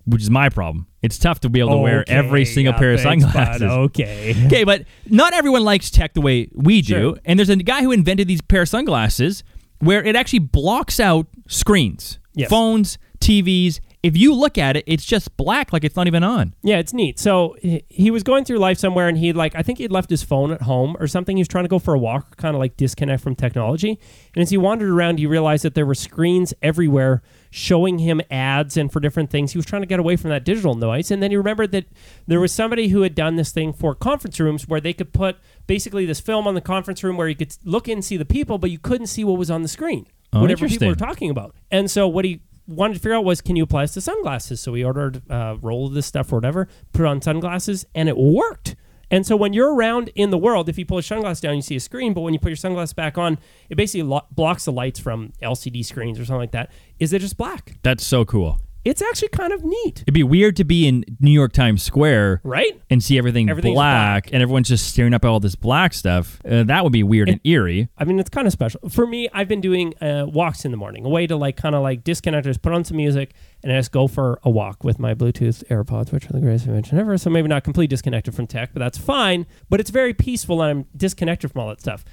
[0.08, 0.88] which is my problem.
[1.04, 3.62] It's tough to be able to wear every single pair of sunglasses.
[3.70, 4.34] okay.
[4.48, 6.93] Okay, but not everyone likes tech the way we do.
[7.12, 7.17] Sure.
[7.26, 9.43] And there's a guy who invented these pair of sunglasses
[9.80, 12.50] where it actually blocks out screens, Yes.
[12.50, 13.80] phones, TVs.
[14.04, 16.54] If you look at it, it's just black, like it's not even on.
[16.63, 17.20] Yeah, it's neat.
[17.20, 20.10] So he, he was going through life somewhere, and he like I think he'd left
[20.10, 21.36] his phone at home or something.
[21.36, 24.00] He was trying to go for a walk, kind of like disconnect from technology.
[24.36, 28.78] And as he wandered around, he realized that there were screens everywhere showing him ads
[28.78, 29.52] and for different things.
[29.52, 31.86] He was trying to get away from that digital noise, and then he remembered that
[32.26, 35.38] there was somebody who had done this thing for conference rooms where they could put
[35.66, 38.26] basically this film on the conference room where you could look in and see the
[38.26, 40.08] people, but you couldn't see what was on the screen.
[40.34, 41.56] Oh, whatever people were talking about.
[41.72, 44.60] And so what he wanted to figure out was can you apply this to sunglasses?
[44.60, 48.10] So he ordered uh, a roll of this stuff or whatever, put on sunglasses, and
[48.10, 48.76] it worked.
[49.10, 51.62] And so when you're around in the world, if you pull your sunglasses down, you
[51.62, 53.38] see a screen, but when you put your sunglasses back on,
[53.70, 56.72] it basically lo- blocks the lights from LCD screens or something like that.
[57.00, 57.78] Is it just black?
[57.84, 58.60] That's so cool.
[58.88, 62.39] It's actually kind of neat, It'd be weird to be in New York Times Square
[62.45, 62.82] right?
[62.89, 64.30] and see everything black, black.
[64.32, 66.39] and everyone's just staring up at all this black stuff.
[66.45, 67.89] Uh, that would be weird and eerie.
[67.97, 68.80] I mean, it's kind of special.
[68.88, 71.76] For me, I've been doing uh, walks in the morning, a way to like kind
[71.76, 74.86] of like disconnect, just put on some music, and I just go for a walk
[74.86, 77.17] with my Bluetooth AirPods, which are the greatest invention ever.
[77.17, 79.47] So maybe not completely disconnected from tech, but that's fine.
[79.69, 82.06] But it's very peaceful, and I'm disconnected from all that stuff.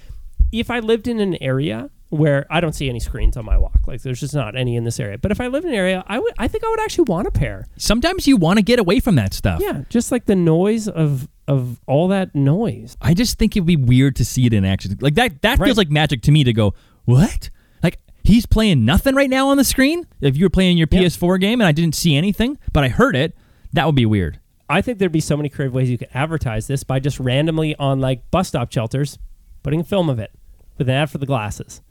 [0.50, 3.80] If I lived in an area where I don't see any screens on my walk,
[3.86, 6.04] like there's just not any in this area, but if I lived in an area,
[6.06, 7.66] I would, I think I would actually want a pair.
[7.76, 9.60] Sometimes you want to get away from that stuff.
[9.62, 12.96] Yeah, just like the noise of of all that noise.
[13.02, 14.96] I just think it'd be weird to see it in action.
[15.00, 15.66] Like that that Right.
[15.66, 16.72] feels like magic to me to go,
[17.04, 17.50] "What?"
[17.82, 20.06] Like he's playing nothing right now on the screen?
[20.20, 21.00] If you were playing your Yeah.
[21.00, 23.36] PS4 game and I didn't see anything, but I heard it,
[23.74, 24.38] that would be weird.
[24.70, 27.76] I think there'd be so many creative ways you could advertise this by just randomly
[27.76, 29.18] on like bus stop shelters,
[29.62, 30.30] putting a film of it
[30.78, 31.82] with an ad for the glasses,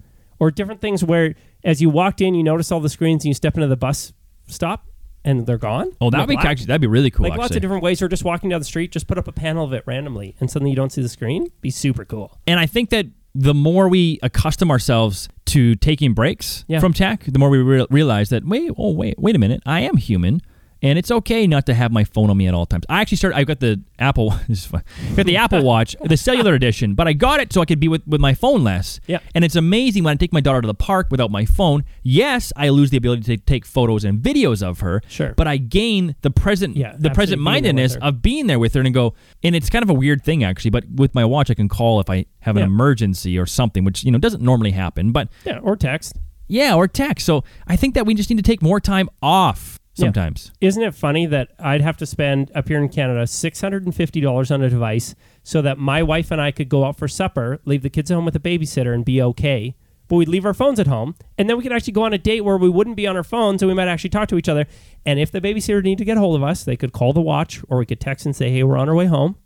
[0.43, 3.33] or different things where as you walked in, you notice all the screens and you
[3.33, 4.11] step into the bus
[4.47, 4.85] stop
[5.23, 5.89] and they're gone.
[6.01, 6.45] Oh, that'd be Black.
[6.47, 8.65] actually that'd be really cool like lots of different ways, or just walking down the
[8.65, 11.07] street, just put up a panel of it randomly, and suddenly you don't see the
[11.09, 11.47] screen.
[11.61, 12.37] Be super cool.
[12.45, 13.05] and I think that
[13.35, 16.79] the more we accustom ourselves to taking breaks Yeah.
[16.79, 19.79] from tech, the more we re- realize that wait, oh wait, wait a minute, I
[19.81, 20.41] am human,
[20.83, 22.83] And it's okay not to have my phone on me at all times.
[22.89, 23.37] I actually started.
[23.37, 24.31] I got the Apple.
[24.49, 24.73] This is.
[24.73, 24.81] I
[25.15, 27.87] got the Apple Watch, the cellular edition, but I got it so I could be
[27.87, 28.99] with, with my phone less.
[29.07, 29.19] Yeah.
[29.33, 31.85] And it's amazing when I take my daughter to the park without my phone.
[32.03, 35.01] Yes, I lose the ability to take photos and videos of her.
[35.07, 35.33] Sure.
[35.37, 38.59] But I gain the present, Yeah, the present being there with mindedness of being there
[38.59, 39.13] with her and go.
[39.41, 40.71] And it's kind of a weird thing actually.
[40.71, 44.03] But with my watch, I can call if I have an emergency or something, which
[44.03, 45.13] you know doesn't normally happen.
[45.13, 46.17] But Yeah, or text.
[46.47, 47.25] yeah, or text.
[47.25, 50.05] So I think that we just need to take more time off Yeah.
[50.05, 50.51] sometimes.
[50.59, 53.95] Isn't it funny that I'd have to spend up here in Canada six hundred and
[53.95, 57.07] fifty dollars on a device so that my wife and I could go out for
[57.07, 59.75] supper, leave the kids at home with a babysitter, and be okay.
[60.07, 62.17] But we'd leave our phones at home, and then we could actually go on a
[62.17, 64.49] date where we wouldn't be on our phones, and we might actually talk to each
[64.49, 64.65] other.
[65.05, 67.21] And if the babysitter needed to get a hold of us, they could call the
[67.21, 69.37] watch, or we could text and say, "Hey, we're on our way home."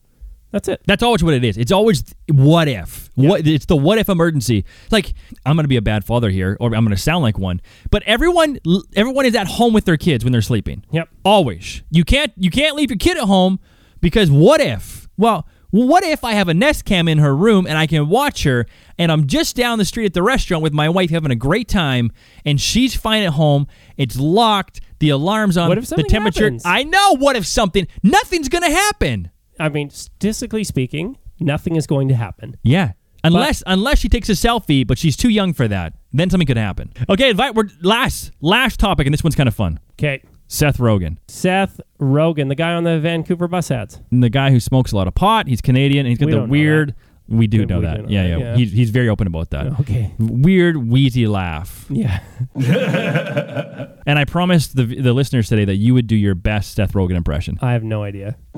[0.52, 0.82] That's it.
[0.86, 1.58] That's always what it is.
[1.58, 3.10] It's always what if.
[3.16, 4.64] What it's the what if emergency.
[4.92, 5.14] Like
[5.46, 7.62] I'm going to be a bad father here or I'm going to sound like one.
[7.92, 8.60] But everyone
[8.96, 10.86] everyone is at home with their kids when they're sleeping.
[10.92, 11.10] Yep.
[11.26, 11.84] Always.
[11.90, 13.60] You can't you can't leave your kid at home
[14.00, 15.10] because what if?
[15.18, 18.44] Well, what if I have a Nest Cam in her room and I can watch
[18.44, 18.66] her
[18.98, 21.68] and I'm just down the street at the restaurant with my wife having a great
[21.68, 22.12] time
[22.46, 23.68] and she's fine at home.
[23.98, 24.80] It's locked.
[25.00, 25.68] The alarm's on.
[25.68, 26.46] What if something the temperature?
[26.46, 26.64] happens?
[26.66, 27.18] I know.
[27.18, 27.86] What if something?
[28.02, 29.30] Nothing's going to happen.
[29.60, 32.58] I mean, statistically speaking, nothing is going to happen.
[32.64, 32.94] Yeah.
[33.24, 36.58] Unless unless she takes a selfie, but she's too young for that, then something could
[36.58, 36.94] happen.
[37.10, 39.80] Okay, invite we're last last topic, and this one's kind of fun.
[39.94, 40.22] Okay.
[40.50, 44.00] Seth Rogen, Seth Rogen, the guy on the Vancouver bus ads.
[44.12, 45.48] And the guy who smokes a lot of pot.
[45.48, 46.06] He's Canadian.
[46.06, 46.96] And he's got We the weird.
[47.30, 47.96] We do know we that.
[47.98, 48.56] do know yeah, that, yeah, yeah.
[48.56, 49.80] He's he's very open about that.
[49.82, 50.14] Okay.
[50.18, 51.86] Weird wheezy laugh.
[51.90, 52.22] Yeah.
[54.08, 57.16] And I promised the the listeners today that you would do your best Seth Rogen
[57.18, 57.60] impression.
[57.62, 58.38] I have no idea.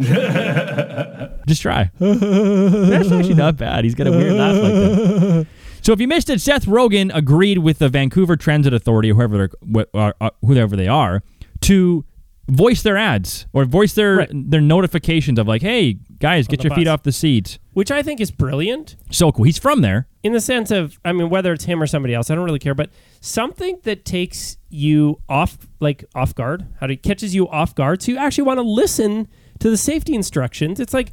[1.47, 1.89] Just try.
[1.99, 3.83] That's actually not bad.
[3.83, 5.47] He's got a weird laugh like that.
[5.81, 9.49] So if you missed it, Seth Rogen agreed with the Vancouver Transit Authority, or whoever
[9.95, 11.23] uh, uh, whoever they are,
[11.61, 12.05] to
[12.47, 14.29] voice their ads or voice their Right.
[14.51, 18.19] their notifications of like, "Hey guys, get your feet off the seat." Which I think
[18.19, 19.45] is brilliant So cool.
[19.45, 20.07] He's from there.
[20.21, 22.59] in the sense of, I mean, whether it's him or somebody else, I don't really
[22.59, 22.89] care, but
[23.21, 28.11] something that takes you off, like off guard, how to catches you off guard, so
[28.11, 29.27] you actually want to listen
[29.59, 30.79] to the safety instructions.
[30.79, 31.11] It's like,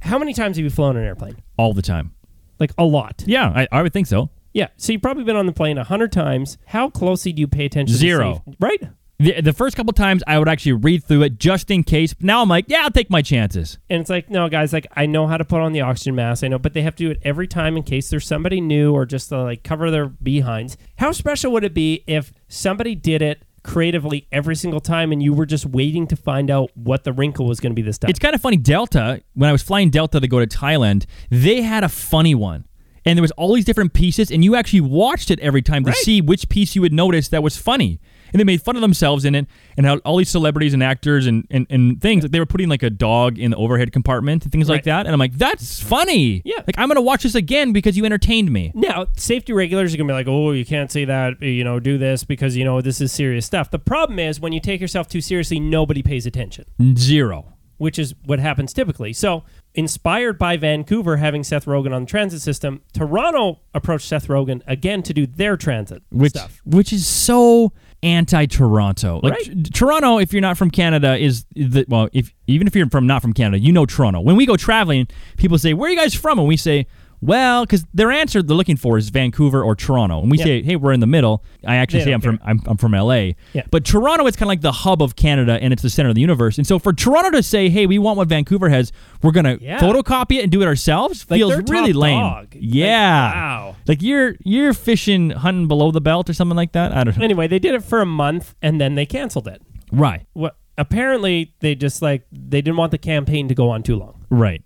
[0.00, 1.36] how many times have you flown an airplane?
[1.58, 2.12] all the time.
[2.60, 3.24] Like a lot.
[3.26, 4.30] Yeah, I, I would think so.
[4.52, 4.68] Yeah.
[4.76, 6.56] So you've probably been on the plane a hundred times.
[6.66, 7.92] How closely do you pay attention?
[7.94, 8.42] to Zero.
[8.46, 8.82] safe- right.
[9.18, 12.14] The, the first couple times I would actually read through it just in case.
[12.20, 13.78] Now I'm like, yeah, I'll take my chances.
[13.88, 16.44] And it's like, no, guys, like I know how to put on the oxygen mask.
[16.44, 18.92] I know, but they have to do it every time in case there's somebody new
[18.92, 20.76] or just to like cover their behinds.
[20.98, 25.32] How special would it be if somebody did it creatively every single time and you
[25.32, 28.10] were just waiting to find out what the wrinkle was going to be this time?
[28.10, 28.58] It's kind of funny.
[28.58, 32.64] Delta, when I was flying Delta to go to Thailand, they had a funny one.
[33.06, 35.90] And there was all these different pieces, and you actually watched it every time to
[35.90, 35.96] Right.
[35.96, 38.00] see which piece you would notice that was funny.
[38.32, 39.46] And they made fun of themselves in it,
[39.76, 42.68] and how all these celebrities and actors and, and, and things, like they were putting
[42.68, 45.06] like a dog in the overhead compartment and things like that.
[45.06, 46.42] And I'm like, that's funny.
[46.44, 46.56] Yeah.
[46.66, 48.72] Like, I'm going to watch this again because you entertained me.
[48.74, 51.80] Now, safety regulators are going to be like, oh, you can't say that, you know,
[51.80, 53.70] do this because, you know, this is serious stuff.
[53.70, 56.64] The problem is when you take yourself too seriously, nobody pays attention.
[56.96, 57.52] Zero.
[57.78, 59.12] which is what happens typically.
[59.12, 64.62] So, inspired by Vancouver having Seth Rogen on the transit system, Toronto approached Seth Rogen
[64.66, 66.62] again to do their transit which stuff.
[66.64, 67.72] which is so
[68.02, 69.20] anti-Toronto.
[69.22, 69.44] Like Right.
[69.64, 73.06] t- Toronto, if you're not from Canada, is the well, if even if you're from
[73.06, 74.20] not from Canada, you know Toronto.
[74.20, 76.86] When we go traveling, people say, "Where are you guys from?" and we say.
[77.20, 80.44] Well, because their answer they're looking for is Vancouver or Toronto, and we Yeah.
[80.44, 82.38] say, "Hey, we're in the middle." I actually They say I'm from.
[82.44, 83.62] I'm, I'm from LA, Yeah.
[83.70, 86.14] but Toronto is kind of like the hub of Canada, and it's the center of
[86.14, 86.58] the universe.
[86.58, 88.92] And so for Toronto to say, "Hey, we want what Vancouver has,"
[89.22, 89.78] we're gonna Yeah.
[89.78, 92.20] photocopy it and do it ourselves, Like, feels really lame.
[92.20, 92.36] dog.
[92.52, 93.76] Like, Yeah, wow.
[93.88, 96.92] like you're you're fishing hunting below the belt or something like that.
[96.92, 97.24] I don't know.
[97.24, 99.62] Anyway, they did it for a month and then they canceled it.
[99.90, 100.22] Right.
[100.34, 104.24] What apparently they just like they didn't want the campaign to go on too long.
[104.30, 104.62] Right.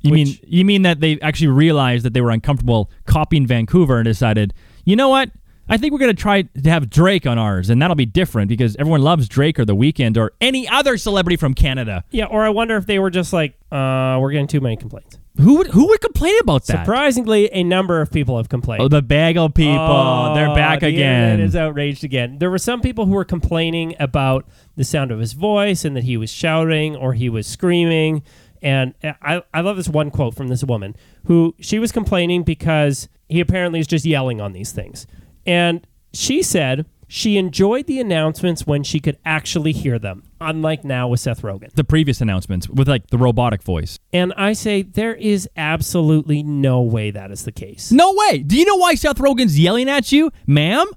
[0.00, 3.96] You Which- mean you mean that they actually realized that they were uncomfortable copying Vancouver
[3.98, 4.52] and decided,
[4.84, 5.30] you know what?
[5.68, 8.76] I think we're gonna try to have Drake on ours, and that'll be different because
[8.76, 12.04] everyone loves Drake or The Weeknd or any other celebrity from Canada.
[12.12, 15.18] Yeah, or I wonder if they were just like, uh, we're getting too many complaints.
[15.40, 16.78] Who would who would complain about that?
[16.84, 18.80] Surprisingly, a number of people have complained.
[18.80, 19.76] Oh, the bagel people.
[19.84, 21.24] Oh, They're back the again.
[21.32, 22.38] Internet is outraged again.
[22.38, 26.04] There were some people who were complaining about the sound of his voice and that
[26.04, 28.22] he was shouting or he was screaming.
[28.66, 30.96] And I, I love this one quote from this woman
[31.26, 35.06] who she was complaining because he apparently is just yelling on these things.
[35.46, 41.06] And she said she enjoyed the announcements when she could actually hear them, unlike now
[41.06, 41.72] with Seth Rogen.
[41.74, 44.00] the previous announcements with like the robotic voice.
[44.12, 47.92] And I say there is absolutely no way that is the case.
[47.92, 48.38] No way.
[48.38, 50.88] Do you know why Seth Rogen's yelling at you, ma'am?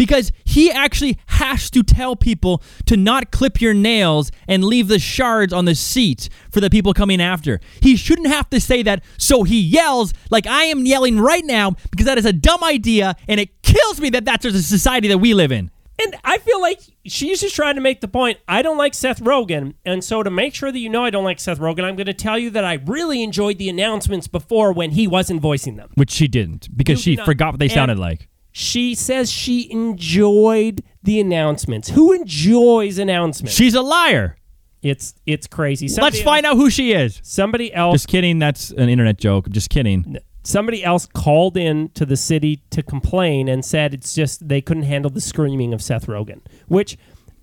[0.00, 4.98] Because he actually has to tell people to not clip your nails and leave the
[4.98, 7.60] shards on the seat for the people coming after.
[7.82, 11.72] He shouldn't have to say that, so he yells like I am yelling right now
[11.90, 15.18] because that is a dumb idea and it kills me that that's the society that
[15.18, 15.70] we live in.
[16.02, 18.38] And I feel like she's just trying to make the point.
[18.48, 19.74] I don't like Seth Rogen.
[19.84, 22.06] And so, to make sure that you know I don't like Seth Rogen, I'm going
[22.06, 25.90] to tell you that I really enjoyed the announcements before when he wasn't voicing them.
[25.96, 28.29] Which she didn't because Do she not- forgot what they sounded like.
[28.52, 31.90] She says she enjoyed the announcements.
[31.90, 33.54] Who enjoys announcements?
[33.54, 34.36] She's a liar.
[34.82, 35.88] it's it's crazy.
[36.00, 37.20] Let's find out who she is.
[37.22, 38.38] Somebody else Just kidding.
[38.38, 39.48] That's an internet joke.
[39.50, 40.18] Just kidding.
[40.42, 44.84] somebody else called in to the city to complain and said it's just they couldn't
[44.84, 46.96] handle the screaming of Seth Rogen, which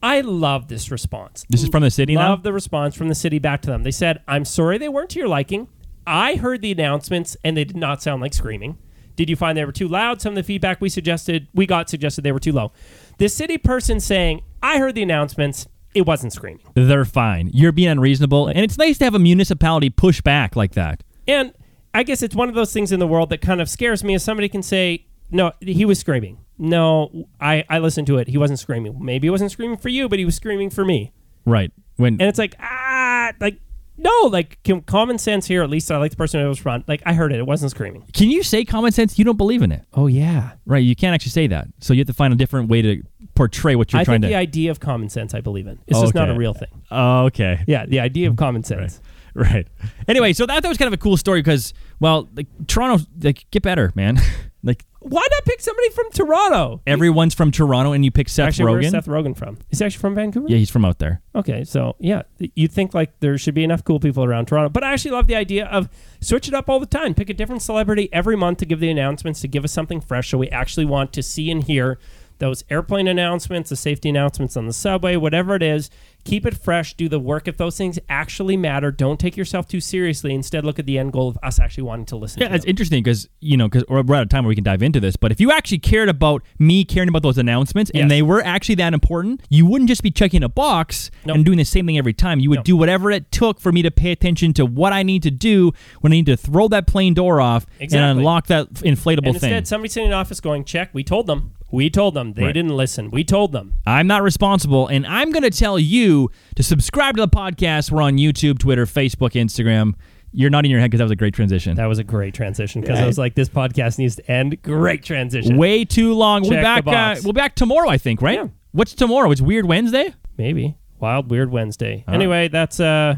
[0.04, 1.46] I love this response.
[1.50, 2.30] This is from the city now?
[2.30, 3.84] Love the response from the city back to them.
[3.84, 5.68] They said, "I'm sorry they weren't to your liking.
[6.06, 8.78] I heard the announcements and they did not sound like screaming.
[9.18, 10.22] Did you find they were too loud?
[10.22, 12.72] Some of the feedback we suggested, we got suggested they were too low.
[13.18, 15.68] The city person saying, "I heard the announcements.
[15.94, 17.50] It wasn't screaming." They're fine.
[17.52, 21.04] You're being unreasonable, and it's nice to have a municipality push back like that.
[21.28, 21.52] And
[21.94, 24.14] I guess it's one of those things in the world that kind of scares me.
[24.14, 28.28] If somebody can say, "No, he was screaming." No, I I listened to it.
[28.28, 29.04] He wasn't screaming.
[29.04, 31.12] Maybe he wasn't screaming for you, but he was screaming for me.
[31.46, 31.72] Right.
[31.96, 33.60] When And it's like ah, like
[33.98, 35.64] no, like com- common sense here.
[35.64, 36.88] At least I like the person who was front.
[36.88, 37.40] Like I heard it.
[37.40, 38.04] It wasn't screaming.
[38.14, 39.18] can you say common sense?
[39.18, 40.52] You don't believe in it, Oh yeah.
[40.66, 40.84] right?
[40.84, 41.68] You can't actually say that.
[41.80, 43.02] So you have to find a different way to
[43.36, 44.36] portray what you're I trying think to.
[44.36, 45.80] the idea of common sense I believe in.
[45.88, 46.70] It's just not a real thing.
[46.92, 47.64] oh, okay.
[47.68, 49.02] Yeah, the idea of common sense.
[49.38, 49.68] Right.
[50.08, 53.46] Anyway, so that, that was kind of a cool story because, well, like Toronto, like
[53.52, 54.18] get better, man.
[55.00, 56.82] Why not pick somebody from Toronto?
[56.88, 58.92] everyone's from Toronto, and you pick Seth actually, where's Rogen.
[58.92, 59.58] Seth Rogen from?
[59.70, 60.48] Is he actually from Vancouver?
[60.50, 61.22] yeah, he's from out there.
[61.36, 64.84] Okay, so yeah, you'd think like there should be enough cool people around Toronto, but
[64.84, 65.88] I actually love the idea of
[66.20, 67.14] switch it up all the time.
[67.14, 70.30] Pick a different celebrity every month to give the announcements to give us something fresh.
[70.32, 72.00] So we actually want to see and hear
[72.40, 75.90] those airplane announcements, the safety announcements on the subway, whatever it is.
[76.28, 76.94] Keep it fresh.
[76.94, 77.48] Do the work.
[77.48, 80.34] If those things actually matter, don't take yourself too seriously.
[80.34, 82.42] Instead, look at the end goal of us actually wanting to listen.
[82.42, 82.70] Yeah, to it's them.
[82.70, 85.16] interesting because you know because we're at a time where we can dive into this.
[85.16, 88.02] But if you actually cared about me caring about those announcements Yes.
[88.02, 91.38] and they were actually that important, you wouldn't just be checking a box Nope.
[91.38, 92.40] and doing the same thing every time.
[92.40, 92.66] You would Nope.
[92.66, 95.72] do whatever it took for me to pay attention to what I need to do
[96.02, 98.10] when I need to throw that plane door off Exactly.
[98.10, 99.50] and unlock that inflatable and thing.
[99.52, 101.52] instead, somebody sitting in the office going, "Check." We told them.
[101.72, 102.34] We told them.
[102.34, 102.54] They Right.
[102.54, 103.12] didn't listen.
[103.12, 103.74] We told them.
[103.86, 107.92] I'm not responsible, and I'm going to tell you to subscribe to the podcast.
[107.92, 109.94] We're on YouTube, Twitter, Facebook, Instagram.
[110.32, 111.76] You're nodding your head because that was a great transition.
[111.76, 114.62] That was a great transition because I was like, this podcast needs to end.
[114.62, 115.58] Great transition.
[115.58, 116.42] Way too long.
[116.42, 116.86] we'll be back.
[116.88, 118.22] Uh, we'll be back tomorrow, I think.
[118.22, 118.36] Right?
[118.40, 118.48] Yeah.
[118.72, 119.32] What's tomorrow?
[119.32, 120.14] It's Weird Wednesday.
[120.38, 122.04] Maybe Wild Weird Wednesday.
[122.08, 123.16] Anyway, that's uh,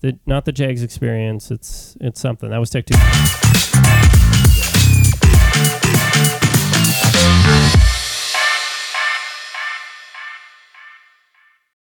[0.00, 1.50] the not the Jags experience.
[1.50, 3.81] It's it's something that was Tech Two.